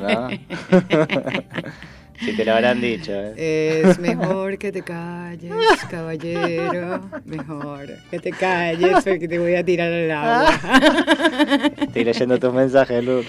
[0.00, 0.28] ¿no?
[2.24, 3.12] si te lo habrán dicho.
[3.12, 3.82] ¿eh?
[3.84, 5.52] Es mejor que te calles,
[5.90, 7.08] caballero.
[7.24, 11.70] Mejor que te calles porque te voy a tirar al agua.
[11.80, 13.24] Estoy leyendo tus mensajes, Lur.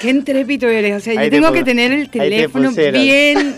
[0.00, 0.96] Qué intrépito eres.
[0.96, 3.56] O sea, yo te tengo que tener el te teléfono bien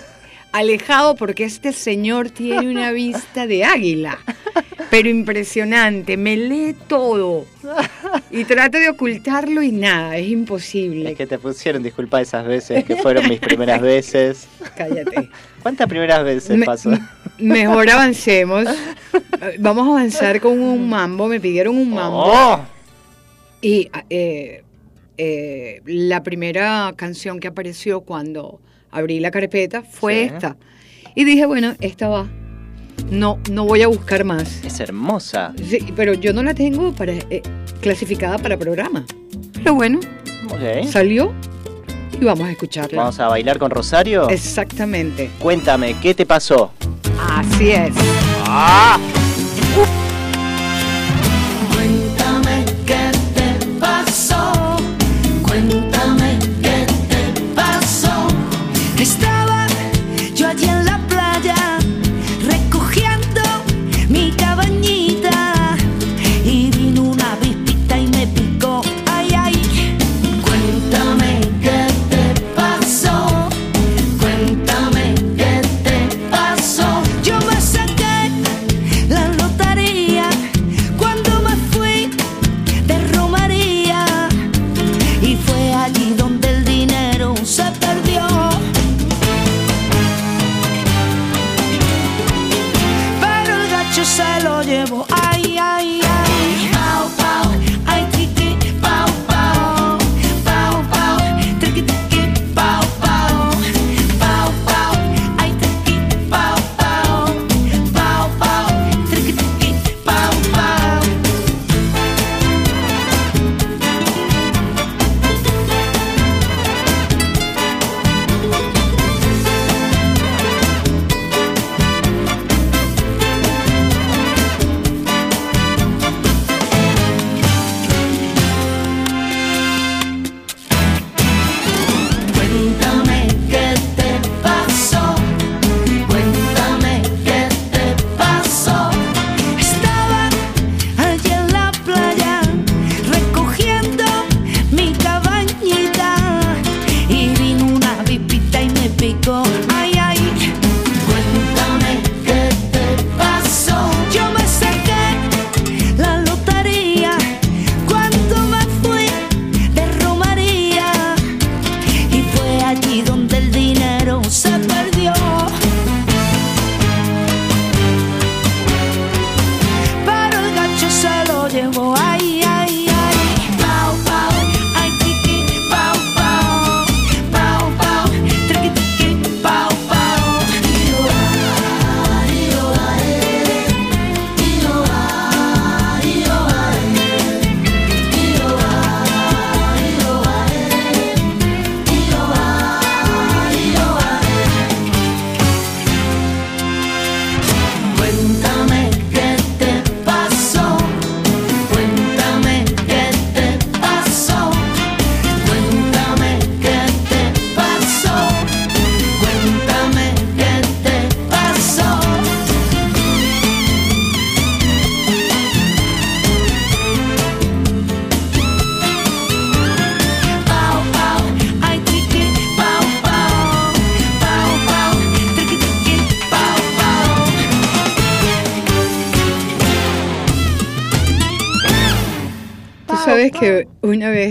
[0.53, 4.19] alejado porque este señor tiene una vista de águila.
[4.91, 7.45] Pero impresionante, me lee todo.
[8.33, 11.13] Y trato de ocultarlo y nada, es imposible.
[11.13, 14.49] Es que te pusieron, disculpa esas veces que fueron mis primeras veces.
[14.77, 15.29] Cállate.
[15.63, 16.91] ¿Cuántas primeras veces Me- pasó?
[17.39, 18.65] mejor avancemos.
[19.61, 21.29] Vamos a avanzar con un mambo.
[21.29, 22.25] Me pidieron un mambo.
[22.27, 22.61] Oh,
[23.63, 24.65] Y eh,
[25.19, 30.35] eh, la primera canción que apareció cuando abrí la carpeta fue Sí.
[30.35, 30.57] esta.
[31.15, 32.29] Y dije, bueno, esta va.
[33.11, 34.63] No, no voy a buscar más.
[34.65, 35.53] es hermosa.
[35.69, 37.43] Sí, pero yo no la tengo para, eh,
[37.81, 39.05] clasificada para programa.
[39.55, 39.99] Pero bueno,
[40.51, 40.87] Ok.
[40.89, 41.33] salió
[42.21, 42.97] y vamos a escucharla.
[42.99, 44.29] Vamos a bailar con Rosario.
[44.29, 45.31] Exactamente.
[45.41, 46.73] Cuéntame, ¿qué te pasó?
[47.19, 47.93] Así es.
[49.75, 50.20] Cuéntame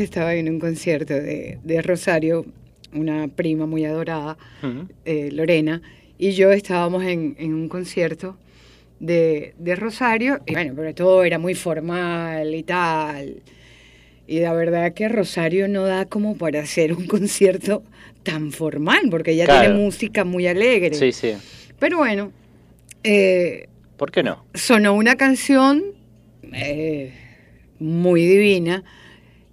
[0.09, 2.45] estaba en un concierto de, de Rosario,
[2.93, 4.37] una prima muy adorada,
[5.05, 5.81] eh, Lorena,
[6.17, 8.35] y yo estábamos en, en un concierto
[8.99, 13.41] de, de Rosario, y bueno, pero todo era muy formal y tal.
[14.27, 17.83] Y la verdad que Rosario no da como para hacer un concierto
[18.23, 19.61] tan formal, porque ella Claro.
[19.67, 20.95] tiene música muy alegre.
[20.95, 21.33] Sí, sí.
[21.79, 22.31] Pero bueno,
[23.03, 24.43] eh, ¿Por qué no?
[24.55, 25.83] sonó una canción
[26.53, 27.13] eh,
[27.79, 28.83] muy divina,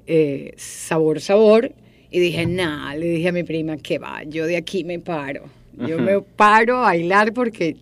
[0.06, 1.72] eh, Sabor, Sabor,
[2.10, 5.44] y dije, nada, le dije a mi prima, que va, yo de aquí me paro.
[5.86, 7.76] Yo me paro a bailar porque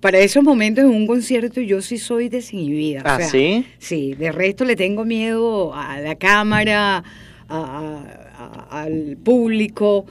[0.00, 3.00] para esos momentos en un concierto yo sí soy desinhibida.
[3.00, 3.64] o Ah, sea, ¿sí?
[3.78, 7.04] Sí, de resto le tengo miedo a la cámara, a-
[7.48, 10.04] a- a- al público.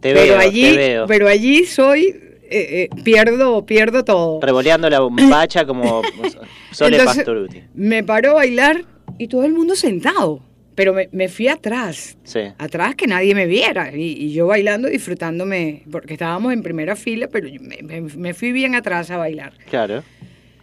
[0.00, 1.06] Te pero veo, allí, te veo.
[1.06, 2.16] pero allí soy,
[2.48, 4.40] eh, eh, pierdo, pierdo todo.
[4.40, 6.00] Revoleando la bombacha como
[6.70, 7.60] Sole Entonces, Pastoruti.
[7.74, 8.84] Me paró a bailar
[9.18, 10.40] y todo el mundo sentado.
[10.74, 12.40] Pero me, me fui atrás, Sí.
[12.58, 13.94] atrás que nadie me viera.
[13.94, 18.34] Y, y yo bailando, disfrutándome, porque estábamos en primera fila, pero yo me, me- me
[18.34, 19.52] fui bien atrás a bailar.
[19.70, 20.02] Claro.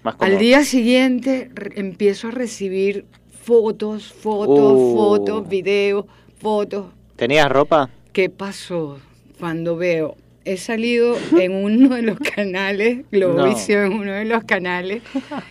[0.04, 0.16] Más.
[0.20, 3.06] Al día siguiente re- empiezo a recibir
[3.44, 4.94] fotos, fotos, Uh.
[4.96, 6.06] fotos, videos,
[6.40, 6.88] fotos.
[7.16, 7.90] ¿Tenías ropa?
[8.12, 9.00] ¿Qué pasó
[9.40, 10.18] cuando veo?
[10.44, 15.04] He salido en uno de los canales, Globovisión, en uno de los canales,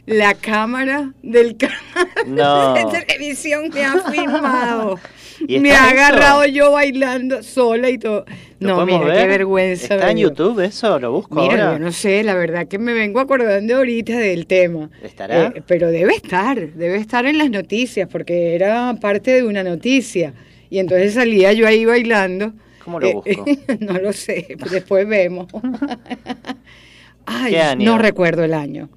[0.07, 1.79] la cámara del canal
[2.27, 2.75] No.
[2.75, 4.99] de televisión me ha filmado.
[5.47, 5.95] ¿Y Me ha eso?
[5.95, 8.25] agarrado yo bailando sola y todo.
[8.59, 9.17] ¿Lo No, mira, ver?
[9.23, 9.95] qué vergüenza.
[9.95, 10.19] ¿Está en.
[10.19, 10.99] YouTube eso?
[10.99, 11.79] ¿Lo busco Mira, ahora?
[11.79, 14.91] yo no sé, la verdad que me vengo acordando ahorita del tema.
[15.03, 15.47] ¿Estará?
[15.55, 20.35] Eh, pero debe estar, debe estar en las noticias, porque era parte de una noticia.
[20.69, 22.53] Y entonces salía yo ahí bailando.
[22.85, 23.55] ¿Cómo lo Eh, busco?
[23.81, 25.49] no lo sé, después vemos.
[27.27, 27.93] Ay, ¿Qué año?
[27.93, 28.89] no recuerdo el año.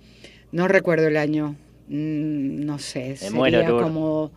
[0.52, 1.56] No recuerdo el año.
[1.88, 4.32] Mm, no sé, sería muero, como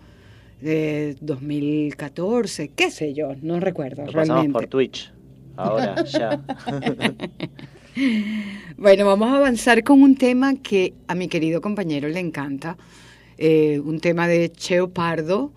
[0.61, 4.53] de 2014, qué sé yo, no recuerdo Lo pasamos realmente.
[4.53, 5.13] por Twitch.
[5.57, 6.43] Ahora, ya.
[8.77, 12.77] Bueno, vamos a avanzar con un tema que a mi querido compañero le encanta,
[13.39, 15.53] eh, un tema de Cheo Pardo,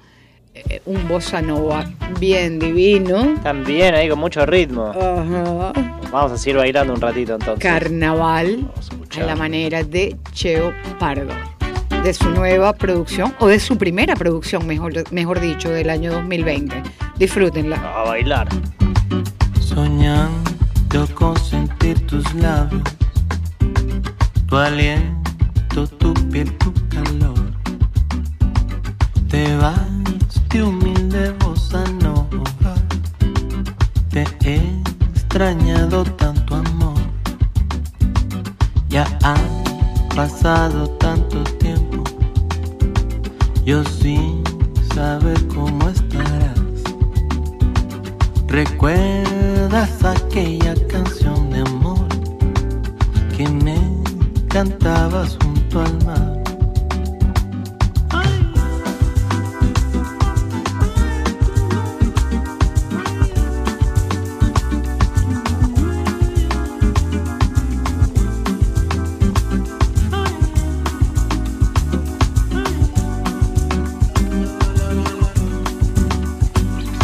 [0.85, 1.85] un bossa nova
[2.19, 3.35] bien divino.
[3.43, 4.87] También ahí con mucho ritmo.
[4.87, 5.73] Ajá.
[6.11, 7.59] Vamos a seguir bailando un ratito entonces.
[7.59, 8.69] Carnaval
[9.17, 11.33] a la manera de Cheo Pardo,
[12.03, 16.83] de su nueva producción, o de su primera producción, mejor, mejor dicho, del año 2020.
[17.17, 17.77] Disfrútenla.
[17.77, 18.47] A bailar.
[19.59, 22.81] Soñando con sentir tus labios,
[24.47, 25.19] tu aliento
[25.99, 27.33] tu piel, tu calor.
[29.29, 29.79] Te vas
[30.49, 32.75] de humilde bossa nova.
[34.09, 34.61] Te he
[35.13, 36.95] extrañado tanto amor.
[38.89, 39.35] Ya ha
[40.15, 42.03] pasado tanto tiempo.
[43.63, 44.43] Yo sin
[44.95, 46.59] saber cómo estarás.
[48.47, 52.07] ¿Recuerdas aquella canción de amor
[53.37, 53.77] que me
[54.47, 56.38] cantabas junto al mar?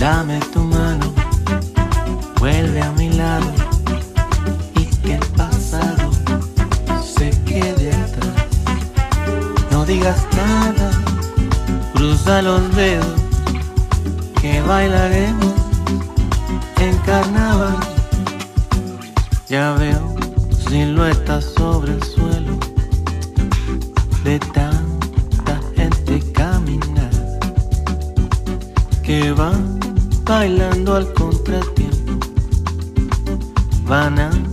[0.06, 1.12] Dame tu mano,
[2.38, 3.52] vuelve a mi lado
[4.76, 6.12] y que el pasado
[7.04, 8.46] se quede atrás.
[9.72, 10.92] No digas nada,
[11.96, 13.20] cruza los dedos
[14.40, 15.56] que bailaremos
[16.78, 17.80] en carnaval.
[19.48, 20.16] Ya veo
[20.70, 21.94] siluetas sobre
[30.38, 32.12] bailando al contratiempo,
[33.86, 34.45] van anunciando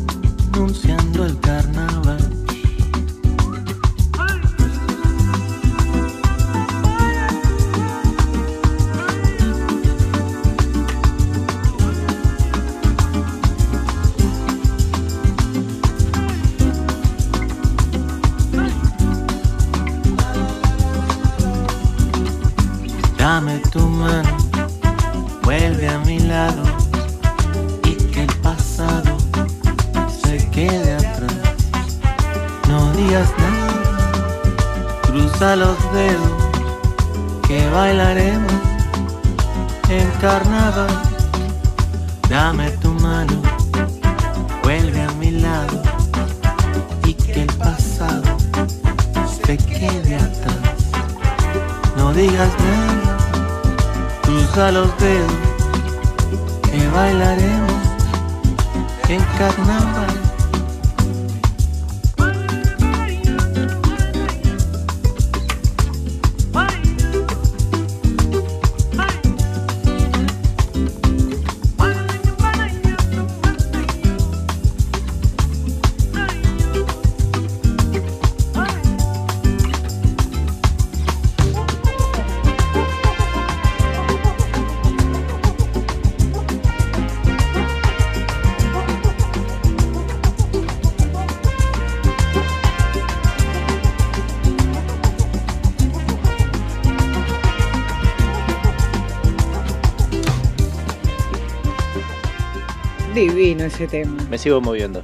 [103.14, 104.16] Divino ese tema.
[104.30, 105.02] Me sigo moviendo,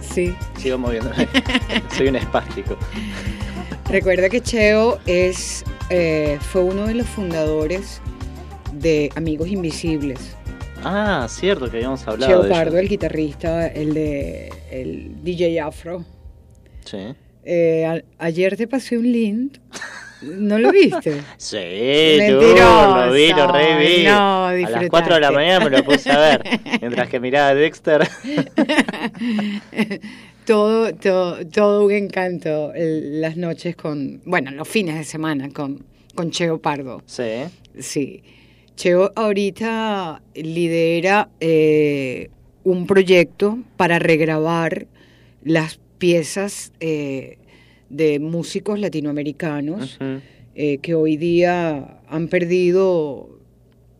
[0.00, 0.34] Sí.
[0.58, 1.10] sigo moviendo.
[1.96, 2.76] Soy un espástico.
[3.90, 8.00] Recuerda que Cheo es, eh, fue uno de los fundadores
[8.72, 10.18] de Amigos Invisibles.
[10.82, 12.50] Ah, cierto que habíamos hablado Cheo de.
[12.50, 16.04] Pardo, el guitarrista, el de el DJ Afro.
[16.84, 16.98] Sí.
[17.44, 19.58] Eh, a- ayer te pasé un link.
[20.24, 21.20] ¿No lo viste?
[21.36, 21.56] Sí,
[22.18, 22.94] Mentiroso.
[22.94, 24.04] tú, lo vi, lo reví.
[24.04, 24.90] No, a las disfrutaste.
[24.90, 26.60] 4 de la mañana me lo puse a ver.
[26.80, 28.08] Mientras que miraba a Dexter.
[30.46, 36.30] todo, todo, todo un encanto las noches con, bueno, los fines de semana con, con
[36.30, 37.02] Cheo Pardo.
[37.06, 37.44] Sí.
[37.78, 38.22] Sí.
[38.76, 42.30] Cheo ahorita lidera eh,
[42.64, 44.86] un proyecto para regrabar
[45.44, 47.38] las piezas eh,
[47.88, 49.98] de músicos latinoamericanos
[50.54, 53.38] eh, que hoy día han perdido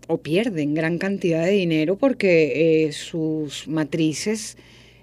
[0.07, 4.57] o pierden gran cantidad de dinero porque eh, sus matrices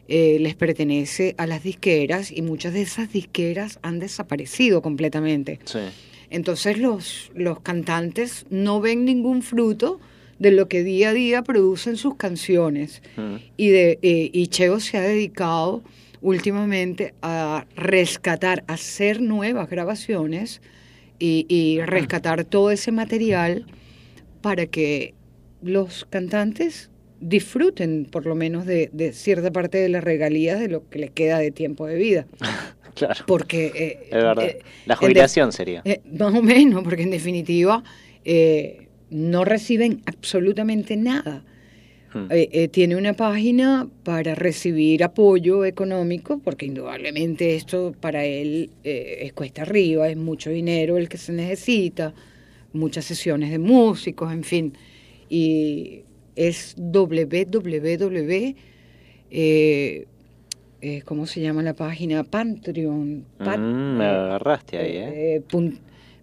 [0.08, 5.60] eh, les pertenece a las disqueras y muchas de esas disqueras han desaparecido completamente.
[5.64, 5.80] Sí.
[6.30, 10.00] Entonces los, los cantantes no ven ningún fruto
[10.40, 13.04] de lo que día a día producen sus canciones.
[13.58, 15.84] Y, de, eh, y Cheo se ha dedicado
[16.22, 20.62] últimamente a rescatar, a hacer nuevas grabaciones
[21.20, 23.66] y, y rescatar todo ese material
[24.42, 25.14] para que
[25.62, 30.90] los cantantes disfruten por lo menos de, de cierta parte de las regalías de lo
[30.90, 32.26] que les queda de tiempo de vida.
[32.94, 33.24] Claro.
[33.26, 33.72] Porque...
[33.74, 34.44] eh, Es verdad.
[34.44, 35.82] eh, La de- jubilación sería.
[35.86, 37.84] eh, más o menos, porque en definitiva
[39.10, 41.46] no reciben absolutamente nada.
[42.14, 42.26] Hmm.
[42.30, 49.20] Eh, eh, tiene una página para recibir apoyo económico, porque indudablemente esto para él eh,
[49.22, 52.14] es cuesta arriba, es mucho dinero el que se necesita,
[52.74, 54.74] muchas sesiones de músicos, en fin.
[55.30, 56.02] Y
[56.36, 58.56] es www.
[61.06, 62.24] ¿Cómo se llama la página?
[62.24, 63.24] Patreon.
[63.38, 65.42] pat- Mm, me agarraste ahí, ¿eh?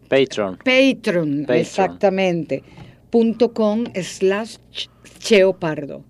[0.08, 1.46] Patreon, Patreon.
[1.50, 2.62] exactamente.
[3.10, 4.88] Com slash ch-
[5.18, 6.04] Cheo Pardo.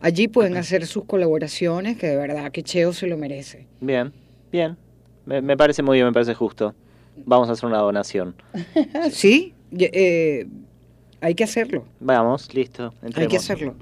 [0.00, 3.66] Allí pueden hacer sus colaboraciones, que de verdad que Cheo se lo merece.
[3.80, 4.12] bien,
[4.52, 4.76] bien.
[5.26, 6.74] Me, me parece muy bien, me parece justo.
[7.24, 8.34] Vamos a hacer una donación.
[9.10, 10.46] Sí, eh,
[11.20, 12.92] hay que hacerlo, Vamos, listo.
[13.14, 13.74] hay que hacerlo.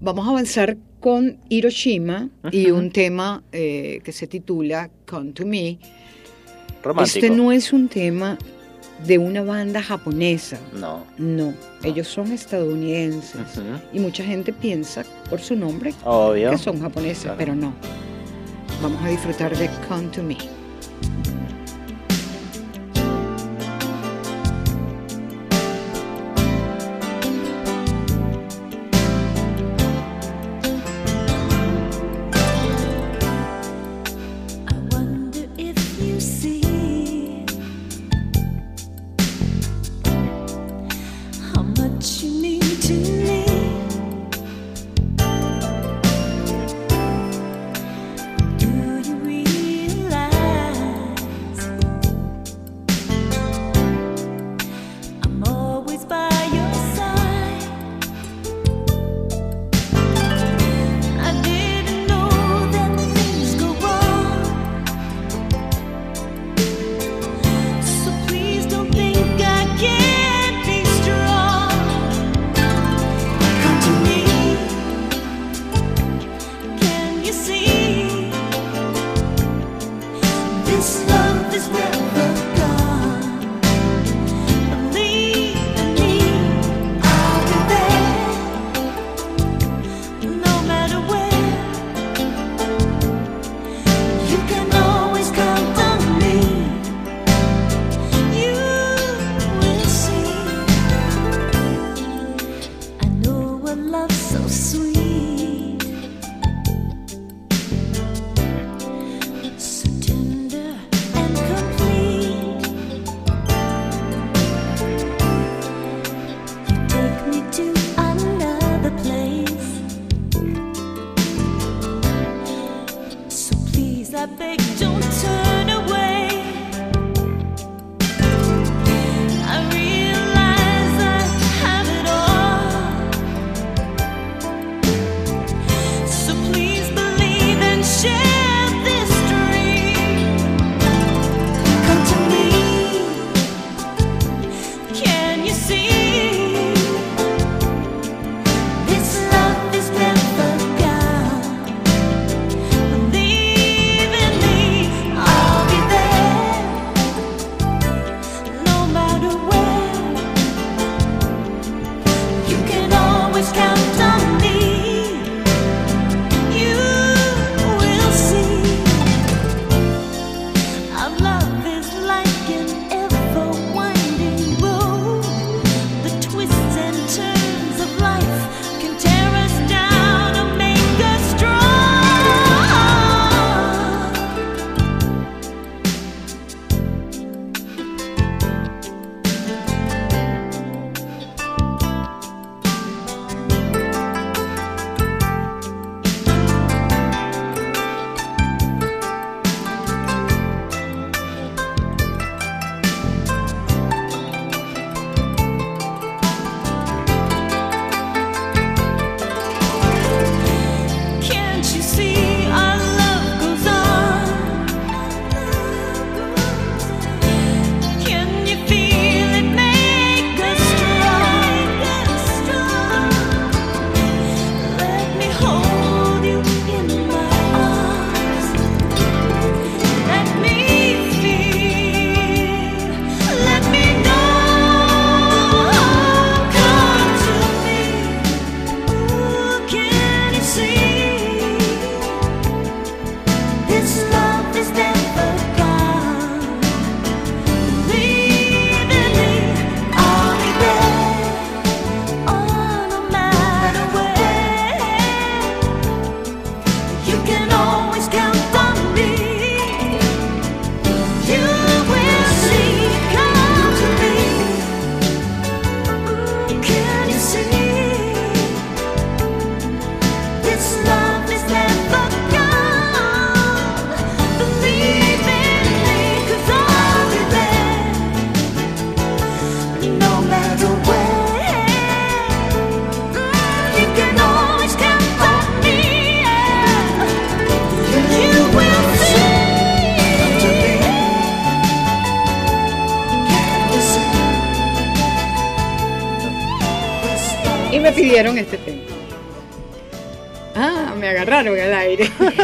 [0.00, 5.78] Vamos a avanzar con Hiroshima y un tema eh, que se titula Come to Me.
[6.82, 7.18] Romántico.
[7.26, 8.36] Este no es un tema
[9.06, 11.04] de una banda japonesa, No.
[11.18, 13.40] no, ellos son estadounidenses.
[13.92, 16.50] Y mucha gente piensa por su nombre Obvio.
[16.50, 17.38] que son japoneses, Claro.
[17.38, 17.72] pero no.
[18.82, 20.36] Vamos a disfrutar de Come to Me.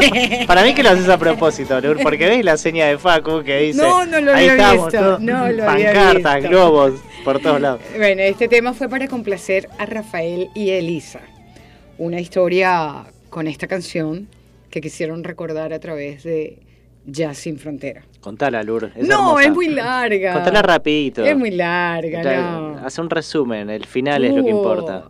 [0.47, 3.57] Para mí que lo haces a propósito, Lur, porque ves la seña de Facu que
[3.59, 3.81] dice.
[3.81, 6.49] No, no lo ahí había estamos, visto, todo, no lo había Pancartas, visto.
[6.49, 6.93] globos,
[7.23, 7.81] por todos lados.
[7.97, 11.19] Bueno, este tema fue para complacer a Rafael y Elisa.
[11.97, 14.27] Una historia con esta canción
[14.69, 16.59] que quisieron recordar a través de
[17.05, 18.03] Jazz Sin Frontera.
[18.21, 18.91] Contala, Lur.
[18.95, 19.43] es no, hermosa.
[19.45, 20.33] es muy larga.
[20.33, 21.23] Contala rapidito.
[21.25, 22.77] Es muy larga, no.
[22.85, 25.05] Hace un resumen, el final es lo que Uh, importa.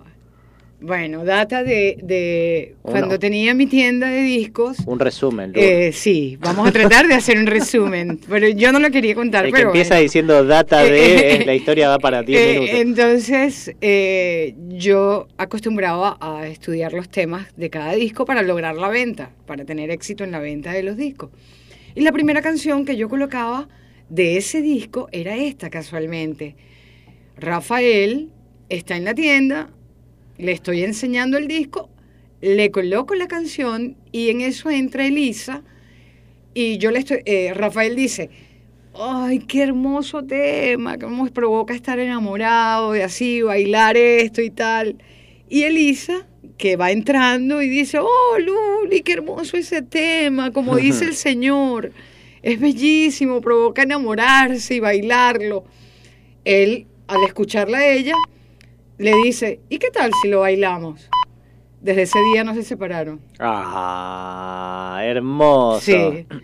[0.82, 2.92] Bueno, data de, de Uno.
[2.94, 4.78] cuando tenía mi tienda de discos.
[4.86, 5.52] Un resumen.
[5.56, 9.46] Eh, sí, vamos a tratar de hacer un resumen, pero yo no lo quería contar.
[9.46, 10.04] el que pero empieza bueno.
[10.04, 12.80] diciendo data de eh, la historia va para 10 Eh, minutos.
[12.80, 19.32] entonces, eh, yo acostumbraba a estudiar los temas de cada disco para lograr la venta,
[19.46, 21.30] para tener éxito en la venta de los discos.
[21.94, 23.68] Y la primera canción que yo colocaba
[24.08, 26.56] de ese disco era esta, casualmente.
[27.38, 28.30] Rafael
[28.70, 29.70] está en la tienda,
[30.40, 31.90] le estoy enseñando el disco,
[32.42, 35.62] le coloco la canción y en eso entra Elisa
[36.54, 38.30] y yo le estoy, eh, Rafael dice,
[38.96, 44.96] ay, qué hermoso tema, cómo me provoca estar enamorado de así, bailar esto y tal.
[45.50, 46.26] Y Elisa,
[46.58, 51.92] que va entrando y dice, oh, Luli, qué hermoso ese tema, como dice el Señor,
[52.42, 55.66] es bellísimo, provoca enamorarse y bailarlo.
[56.46, 58.14] Él, al escucharla a ella,
[59.00, 61.10] le dice, ¿y qué tal si lo bailamos?
[61.82, 63.20] Desde ese día no se separaron.
[63.40, 65.82] Ah, hermoso.
[65.82, 66.26] Sí.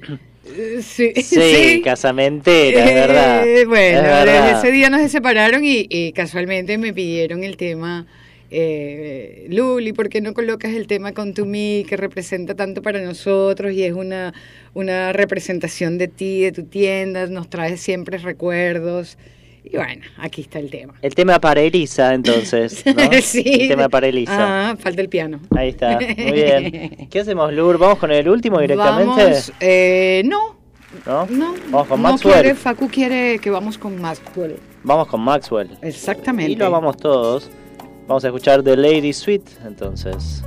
[0.47, 3.47] Eh, Sí, Sí, casamentera, es verdad.
[3.47, 8.05] Eh, bueno, Es desde ese día nos separaron y, y casualmente me pidieron el tema.
[8.51, 13.01] Eh, Luli, ¿por qué no colocas el tema con tu mí que representa tanto para
[13.01, 14.33] nosotros y es una,
[14.73, 19.17] una representación de ti, de tu tienda, nos trae siempre recuerdos?
[19.65, 20.93] Y bueno, aquí está el tema.
[21.01, 22.85] El tema para Elisa, entonces.
[22.95, 23.11] ¿no?
[23.21, 23.43] sí.
[23.45, 24.71] El tema para Elisa.
[24.71, 25.39] Ah, falta el piano.
[25.55, 27.07] Ahí está, muy bien.
[27.11, 27.77] ¿Qué hacemos, Lur?
[27.77, 29.23] ¿Vamos con el último directamente?
[29.23, 30.55] Vamos, eh, no,
[31.05, 31.25] ¿No?
[31.29, 31.55] no.
[31.69, 32.33] Vamos con no Maxwell.
[32.33, 34.57] quiere, Facu quiere que vamos con Maxwell.
[34.83, 35.77] Vamos con Maxwell.
[35.81, 36.51] Exactamente.
[36.51, 37.49] Y lo amamos todos.
[38.07, 40.43] Vamos a escuchar The Lady Sweet, entonces.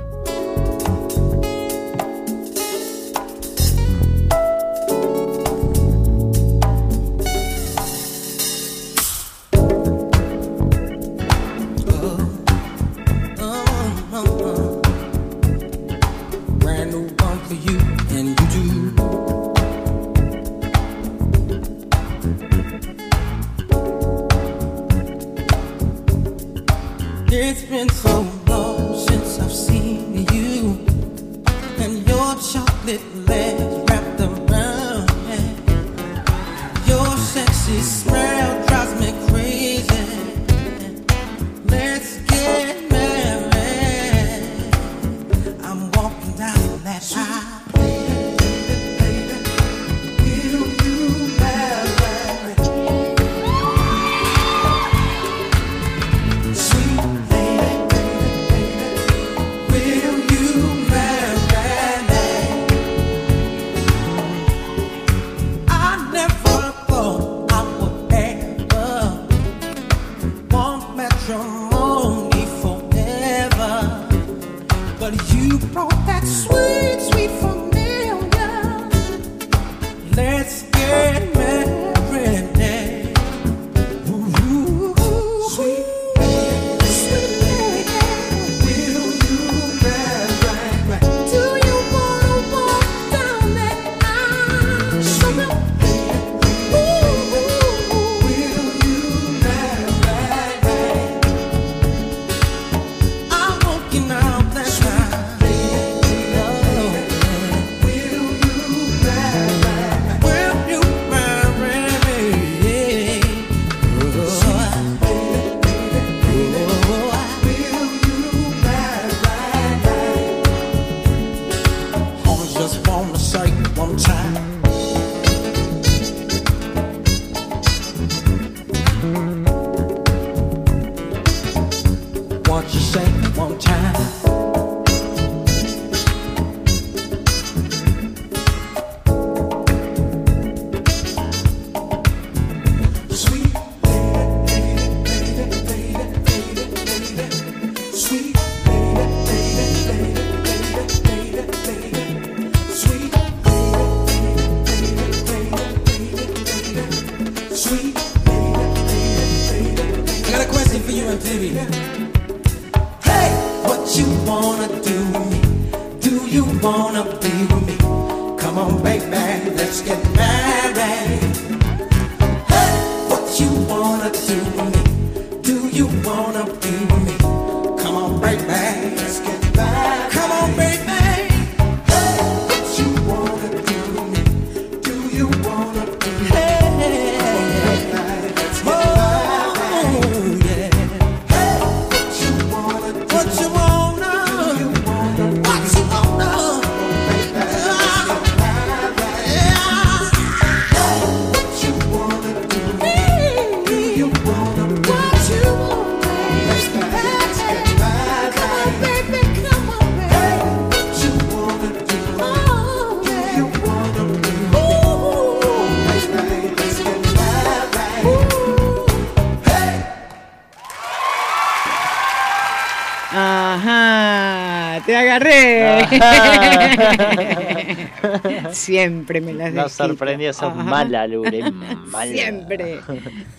[228.51, 230.63] Siempre me las Nos sorprendió, sos Ajá.
[230.63, 231.51] mala, Lure,
[231.87, 232.11] mala.
[232.11, 232.79] Siempre.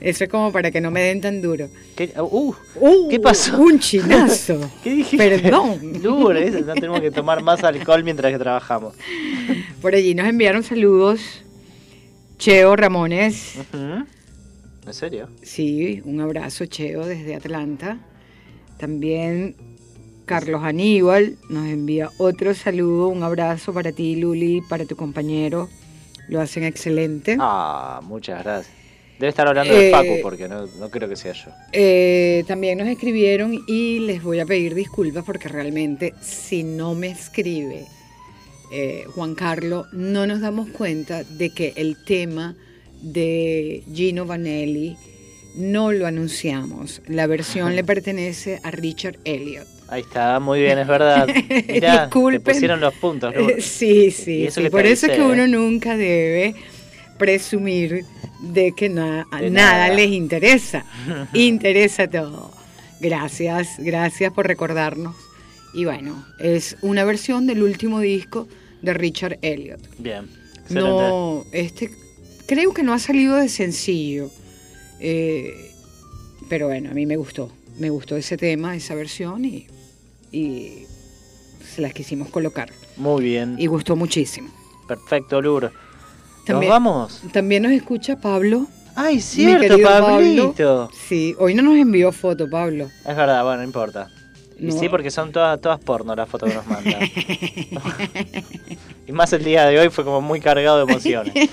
[0.00, 1.68] Eso es como para que no me den tan duro.
[1.96, 3.58] ¿Qué, uh, Uh, ¿Qué pasó?
[3.58, 4.70] Un chinazo.
[4.84, 5.40] ¿Qué dijiste?
[5.40, 6.00] Perdón.
[6.02, 8.94] Lure, no tenemos que tomar más alcohol mientras que trabajamos.
[9.80, 11.20] Por allí nos enviaron saludos.
[12.38, 13.56] Cheo Ramones.
[13.74, 15.28] ¿En serio?
[15.42, 17.98] Sí, un abrazo, Cheo, desde Atlanta.
[18.78, 19.54] También
[20.30, 25.68] Carlos Aníbal nos envía otro saludo, un abrazo para ti, Luli, para tu compañero.
[26.28, 27.36] Lo hacen excelente.
[27.40, 28.72] Ah, muchas gracias.
[29.18, 31.50] Debe estar hablando de Eh, Facu porque no, no creo que sea yo.
[31.72, 37.08] Eh, también nos escribieron y les voy a pedir disculpas porque realmente si no me
[37.08, 37.86] escribe
[38.72, 42.54] eh, Juan Carlos, no nos damos cuenta de que el tema
[43.02, 44.96] de Gino Vanelli
[45.56, 47.02] no lo anunciamos.
[47.08, 49.66] La versión le pertenece a Richard Elliot.
[49.90, 51.26] Ahí está, muy bien, es verdad.
[51.68, 52.42] Mirá, te Disculpen.
[52.42, 53.54] pusieron los puntos, Lure.
[53.58, 54.70] Eh, Sí, sí, eso sí.
[54.70, 55.48] Por eso es que uno ¿eh?
[55.48, 56.54] nunca debe
[57.18, 58.04] presumir
[58.40, 59.72] de que na- a De nada.
[59.88, 59.94] nada.
[59.94, 60.84] les interesa.
[61.34, 62.52] interesa todo.
[63.00, 65.16] Gracias, gracias por recordarnos.
[65.74, 68.46] Y bueno, es una versión del último disco
[68.82, 69.80] de Richard Elliot.
[69.98, 70.28] Bien,
[70.60, 70.88] excelente.
[70.90, 71.90] No, este
[72.46, 74.30] creo que no ha salido de sencillo.
[75.00, 75.66] eh,
[76.48, 77.52] pero bueno, a mí me gustó.
[77.78, 79.66] Me gustó ese tema, esa versión y,
[80.32, 80.86] y
[81.74, 82.70] se las quisimos colocar.
[82.96, 83.56] Muy bien.
[83.58, 84.48] Y gustó muchísimo.
[84.88, 85.40] Perfecto.
[85.42, 85.70] ¿Nos
[86.44, 87.22] También- vamos?
[87.32, 88.66] También nos escucha Pablo.
[88.96, 90.52] Ay, cierto, Pablito.
[90.52, 90.90] Pablo.
[91.08, 92.86] Sí, hoy no nos envió foto, Pablo.
[93.06, 94.08] Es verdad, bueno, no importa.
[94.58, 94.78] Y No.
[94.78, 97.00] sí, porque son todas, todas porno las fotos que nos mandan.
[99.06, 101.32] y más el día de hoy fue como muy cargado de emociones.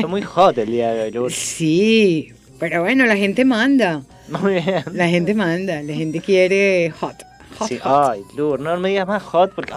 [0.00, 1.34] fue muy hot el día de hoy, Lure.
[1.34, 4.02] Sí, pero bueno, la gente manda.
[4.28, 4.84] Muy bien.
[4.92, 5.82] La gente manda.
[5.82, 7.14] La gente quiere hot.
[7.58, 8.10] Hot, Sí, hot.
[8.10, 9.72] ay, Lure, no me digas más hot porque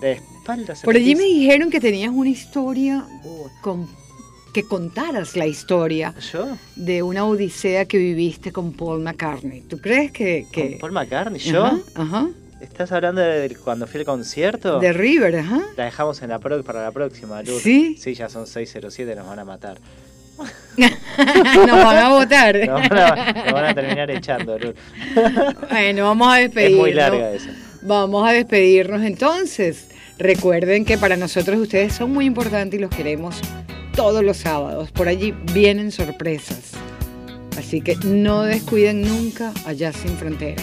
[0.00, 3.04] de espalda se Por allí me dijeron que tenías una historia
[3.62, 3.88] con
[4.52, 6.46] que contaras la historia ¿Yo?
[6.76, 9.62] de una odisea que viviste con Paul McCartney.
[9.62, 10.72] ¿Tú crees que, que...
[10.72, 11.40] ¿Con Paul McCartney?
[11.40, 11.64] ¿Yo?
[11.64, 12.28] Ajá, ajá.
[12.60, 14.78] ¿Estás hablando de cuando fui al concierto?
[14.78, 15.62] De River, ajá.
[15.76, 17.58] La dejamos en la pro- para la próxima, Lure.
[17.60, 17.96] ¿Sí?
[17.98, 19.78] Sí, ya son 6.07, nos van a matar.
[21.66, 22.56] Nos van a votar.
[22.66, 24.56] Nos van a, nos van a terminar echando.
[25.70, 26.80] Bueno, vamos a Es despedirnos.
[26.80, 27.50] muy larga esa.
[27.82, 29.88] Vamos a despedirnos entonces.
[30.18, 33.40] Recuerden que para nosotros ustedes son muy importantes y los queremos
[33.94, 34.90] todos los sábados.
[34.92, 36.72] Por allí vienen sorpresas.
[37.58, 40.62] Así que no descuiden nunca allá sin frontera.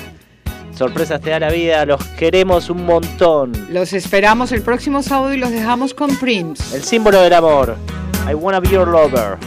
[0.76, 3.52] Sorpresas te da la vida, los queremos un montón.
[3.70, 6.76] Los esperamos el próximo sábado y los dejamos con Prince.
[6.76, 7.76] El símbolo del amor.
[8.30, 9.38] I wanna be your lover.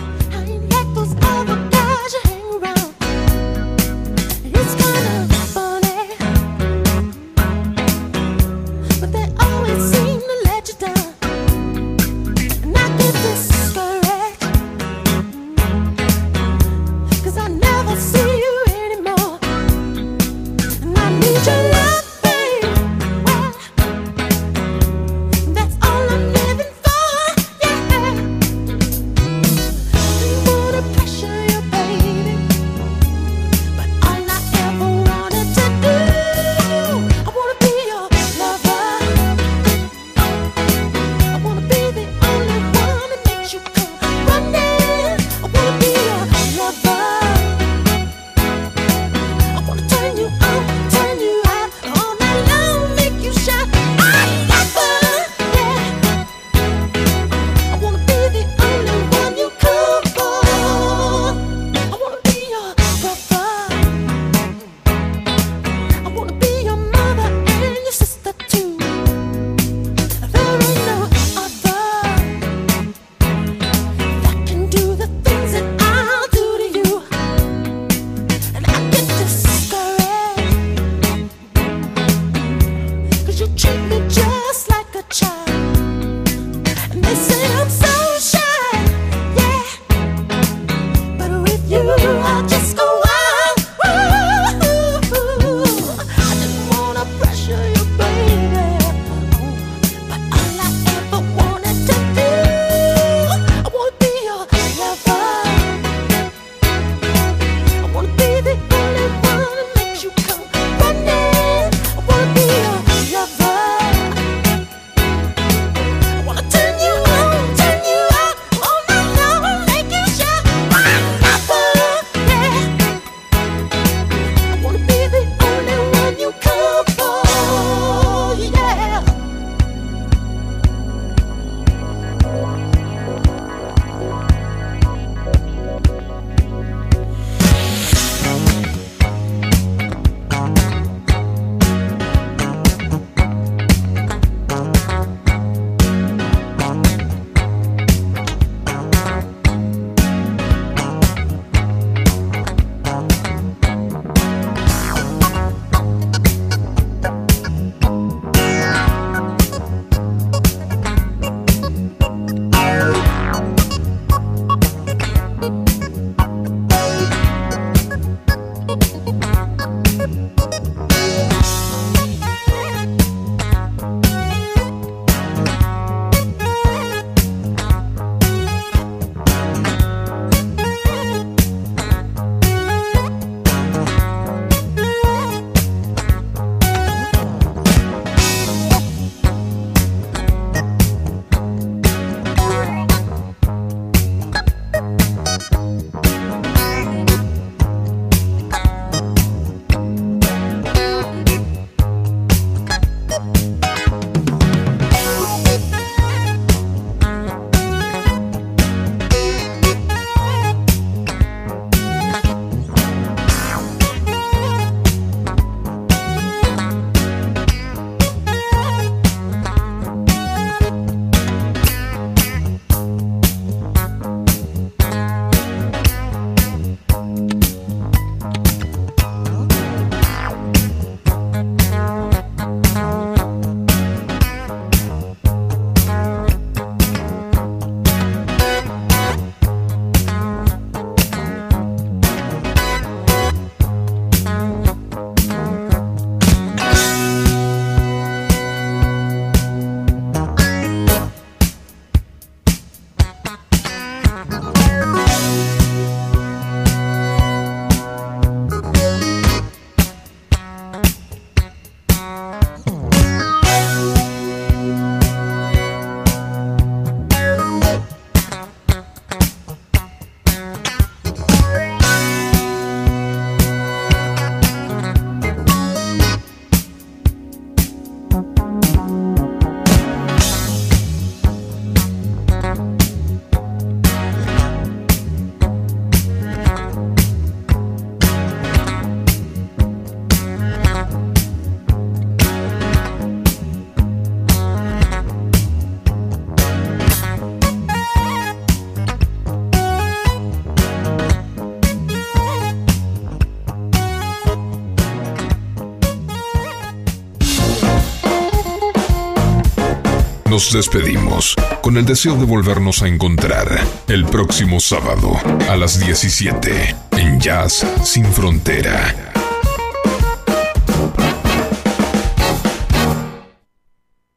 [310.33, 313.49] Nos despedimos con el deseo de volvernos a encontrar
[313.87, 315.13] el próximo sábado
[315.51, 319.12] a las 17 en Jazz Sin Frontera